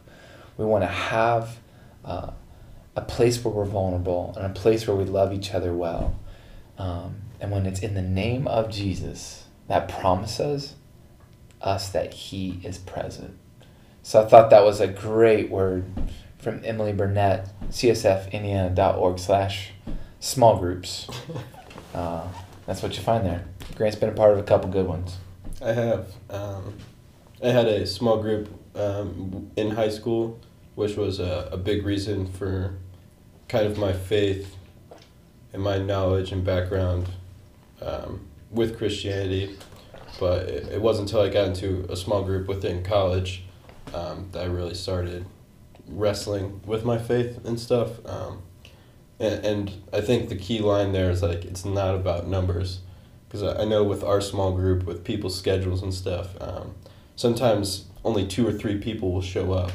We 0.59 0.67
want 0.67 0.83
to 0.83 0.89
have 0.89 1.61
uh, 2.05 2.33
a 2.95 3.01
place 3.01 3.43
where 3.43 3.55
we're 3.55 3.65
vulnerable 3.65 4.35
and 4.37 4.45
a 4.45 4.51
place 4.51 4.87
where 4.87 4.97
we 4.97 5.05
love 5.05 5.33
each 5.33 5.55
other 5.55 5.73
well. 5.73 6.21
Um, 6.77 7.23
and 7.41 7.51
when 7.51 7.65
it's 7.65 7.81
in 7.81 7.95
the 7.95 8.03
name 8.03 8.47
of 8.47 8.71
Jesus, 8.71 9.47
that 9.67 9.89
promises 9.89 10.75
us 11.63 11.89
that 11.89 12.13
He 12.13 12.61
is 12.63 12.77
present. 12.77 13.39
So 14.03 14.23
I 14.23 14.27
thought 14.29 14.51
that 14.51 14.65
was 14.65 14.81
a 14.81 14.89
great 14.89 15.49
word 15.49 15.91
from 16.39 16.61
Emily 16.65 16.93
Burnett, 16.93 17.49
csfindiana.org 17.71 19.19
slash 19.19 19.71
small 20.21 20.59
groups. 20.59 21.09
Uh, 21.95 22.29
that's 22.69 22.83
what 22.83 22.95
you 22.99 23.03
find 23.03 23.25
there. 23.25 23.47
Grant's 23.77 23.97
been 23.97 24.11
a 24.11 24.13
part 24.13 24.31
of 24.33 24.39
a 24.39 24.43
couple 24.43 24.69
good 24.69 24.87
ones. 24.87 25.17
I 25.63 25.73
have. 25.73 26.13
Um, 26.29 26.75
I 27.43 27.49
had 27.49 27.67
a 27.67 27.87
small 27.87 28.21
group 28.21 28.51
um, 28.77 29.51
in 29.57 29.71
high 29.71 29.89
school, 29.89 30.39
which 30.75 30.95
was 30.95 31.19
a, 31.19 31.49
a 31.51 31.57
big 31.57 31.87
reason 31.87 32.27
for 32.27 32.77
kind 33.49 33.67
of 33.67 33.79
my 33.79 33.95
faith 33.95 34.55
and 35.55 35.63
my 35.63 35.79
knowledge 35.79 36.31
and 36.31 36.45
background 36.45 37.09
um, 37.81 38.27
with 38.51 38.77
Christianity. 38.77 39.57
But 40.21 40.43
it, 40.49 40.69
it 40.75 40.83
wasn't 40.83 41.09
until 41.09 41.23
I 41.23 41.31
got 41.31 41.47
into 41.47 41.87
a 41.89 41.97
small 41.97 42.23
group 42.23 42.49
within 42.49 42.83
college 42.83 43.45
um, 43.95 44.29
that 44.33 44.43
I 44.43 44.47
really 44.47 44.75
started 44.75 45.25
wrestling 45.87 46.61
with 46.67 46.85
my 46.85 46.99
faith 46.99 47.47
and 47.47 47.59
stuff. 47.59 48.05
Um, 48.05 48.43
and, 49.21 49.45
and 49.45 49.73
I 49.93 50.01
think 50.01 50.29
the 50.29 50.37
key 50.37 50.61
line 50.61 50.93
there 50.93 51.11
is 51.11 51.23
like 51.23 51.45
it's 51.45 51.65
not 51.65 51.95
about 51.95 52.27
numbers, 52.27 52.81
because 53.27 53.43
I, 53.43 53.63
I 53.63 53.65
know 53.65 53.85
with 53.85 54.03
our 54.03 54.21
small 54.21 54.53
group 54.53 54.85
with 54.85 55.05
people's 55.05 55.37
schedules 55.37 55.83
and 55.83 55.93
stuff, 55.93 56.41
um, 56.41 56.75
sometimes 57.17 57.87
only 58.05 58.27
two 58.27 58.47
or 58.47 58.53
three 58.53 58.79
people 58.79 59.13
will 59.13 59.23
show 59.23 59.53
up, 59.53 59.73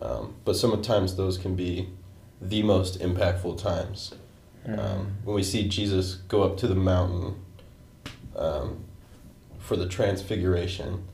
um, 0.00 0.34
but 0.44 0.56
sometimes 0.56 1.16
those 1.16 1.38
can 1.38 1.56
be 1.56 1.88
the 2.40 2.62
most 2.62 3.00
impactful 3.00 3.60
times. 3.60 4.14
Um, 4.66 5.16
when 5.24 5.34
we 5.34 5.42
see 5.42 5.66
Jesus 5.66 6.16
go 6.28 6.42
up 6.42 6.58
to 6.58 6.66
the 6.66 6.74
mountain 6.74 7.36
um, 8.36 8.84
for 9.58 9.76
the 9.76 9.88
transfiguration, 9.88 11.04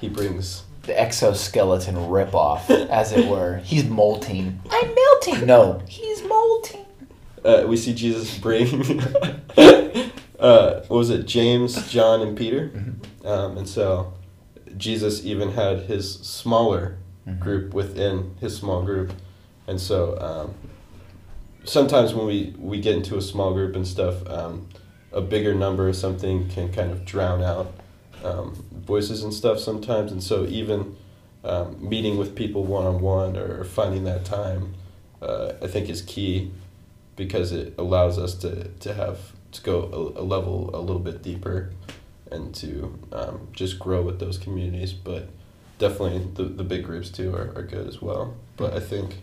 he 0.00 0.08
brings 0.08 0.62
the 0.82 0.98
exoskeleton 0.98 1.94
ripoff, 1.96 2.70
as 2.88 3.12
it 3.12 3.26
were. 3.26 3.58
He's 3.64 3.84
molting. 3.84 4.60
I'm 4.70 4.94
melting. 4.94 5.46
No, 5.46 5.82
he's 5.86 6.22
molting. 6.24 6.79
Uh, 7.44 7.64
we 7.66 7.76
see 7.76 7.94
Jesus 7.94 8.38
bring 8.38 9.00
uh, 9.56 10.80
what 10.80 10.90
was 10.90 11.10
it? 11.10 11.26
James, 11.26 11.90
John, 11.90 12.20
and 12.20 12.36
Peter, 12.36 12.72
um, 13.24 13.58
and 13.58 13.68
so 13.68 14.14
Jesus 14.76 15.24
even 15.24 15.52
had 15.52 15.80
his 15.80 16.14
smaller 16.14 16.98
group 17.38 17.74
within 17.74 18.34
his 18.40 18.56
small 18.56 18.82
group, 18.82 19.12
and 19.66 19.80
so 19.80 20.18
um, 20.18 20.54
sometimes 21.64 22.14
when 22.14 22.26
we 22.26 22.54
we 22.58 22.80
get 22.80 22.96
into 22.96 23.16
a 23.16 23.22
small 23.22 23.52
group 23.52 23.76
and 23.76 23.86
stuff, 23.86 24.26
um, 24.28 24.68
a 25.12 25.20
bigger 25.20 25.54
number 25.54 25.88
or 25.88 25.92
something 25.92 26.48
can 26.48 26.72
kind 26.72 26.90
of 26.90 27.04
drown 27.04 27.42
out 27.42 27.72
um, 28.24 28.64
voices 28.72 29.22
and 29.22 29.32
stuff 29.32 29.58
sometimes, 29.58 30.12
and 30.12 30.22
so 30.22 30.46
even 30.46 30.96
um, 31.44 31.76
meeting 31.80 32.18
with 32.18 32.34
people 32.34 32.64
one 32.64 32.86
on 32.86 33.00
one 33.00 33.36
or 33.36 33.64
finding 33.64 34.04
that 34.04 34.24
time, 34.24 34.74
uh, 35.22 35.52
I 35.62 35.66
think 35.66 35.88
is 35.88 36.02
key 36.02 36.52
because 37.16 37.52
it 37.52 37.74
allows 37.78 38.18
us 38.18 38.34
to, 38.36 38.68
to 38.68 38.94
have 38.94 39.32
to 39.52 39.62
go 39.62 40.14
a, 40.16 40.20
a 40.20 40.24
level 40.24 40.70
a 40.74 40.80
little 40.80 41.02
bit 41.02 41.22
deeper 41.22 41.72
and 42.30 42.54
to 42.54 42.98
um, 43.12 43.48
just 43.52 43.78
grow 43.78 44.02
with 44.02 44.20
those 44.20 44.38
communities. 44.38 44.92
But 44.92 45.28
definitely 45.78 46.18
the, 46.34 46.44
the 46.44 46.64
big 46.64 46.84
groups 46.84 47.10
too 47.10 47.34
are, 47.34 47.52
are 47.56 47.62
good 47.62 47.88
as 47.88 48.00
well. 48.00 48.36
But 48.56 48.74
I 48.74 48.80
think 48.80 49.16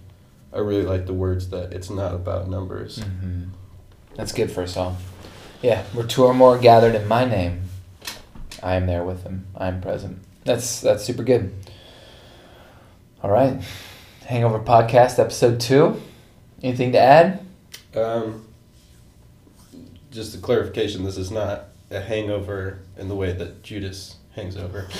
I 0.54 0.60
really 0.60 0.84
like 0.84 1.06
the 1.06 1.13
words 1.13 1.50
that 1.50 1.73
it's 1.73 1.89
not 1.89 2.13
about 2.13 2.50
numbers. 2.50 3.00
Mm-hmm. 3.00 3.45
That's 4.15 4.32
good 4.32 4.52
for 4.52 4.63
us 4.63 4.76
all. 4.76 4.97
Yeah, 5.62 5.84
where 5.93 6.06
two 6.06 6.23
or 6.23 6.34
more 6.34 6.58
gathered 6.58 6.95
in 6.95 7.08
my 7.08 7.26
name, 7.26 7.63
I 8.62 8.76
am 8.76 8.86
there 8.86 9.04
with 9.04 9.23
them. 9.23 9.47
I 9.56 9.67
am 9.67 9.82
present. 9.82 10.19
That's 10.43 10.82
that's 10.82 11.04
super 11.04 11.23
good. 11.23 11.54
All 13.23 13.32
right, 13.32 13.62
Hangover 14.26 14.60
Podcast 14.60 15.19
episode 15.19 15.60
two. 15.60 16.02
Anything 16.62 16.91
to 16.93 17.00
add? 17.00 17.46
Um, 17.97 18.47
just 20.12 20.36
a 20.36 20.38
clarification: 20.38 21.03
this 21.03 21.17
is 21.17 21.31
not 21.31 21.65
a 21.89 21.99
hangover 21.99 22.79
in 22.97 23.07
the 23.07 23.15
way 23.15 23.33
that 23.33 23.63
Judas 23.63 24.17
hangs 24.36 24.55
over. 24.57 24.88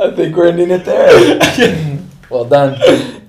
I 0.00 0.10
think 0.16 0.34
we're 0.34 0.48
ending 0.48 0.70
it 0.70 0.84
there. 0.86 2.00
well 2.30 2.46
done. 2.46 3.19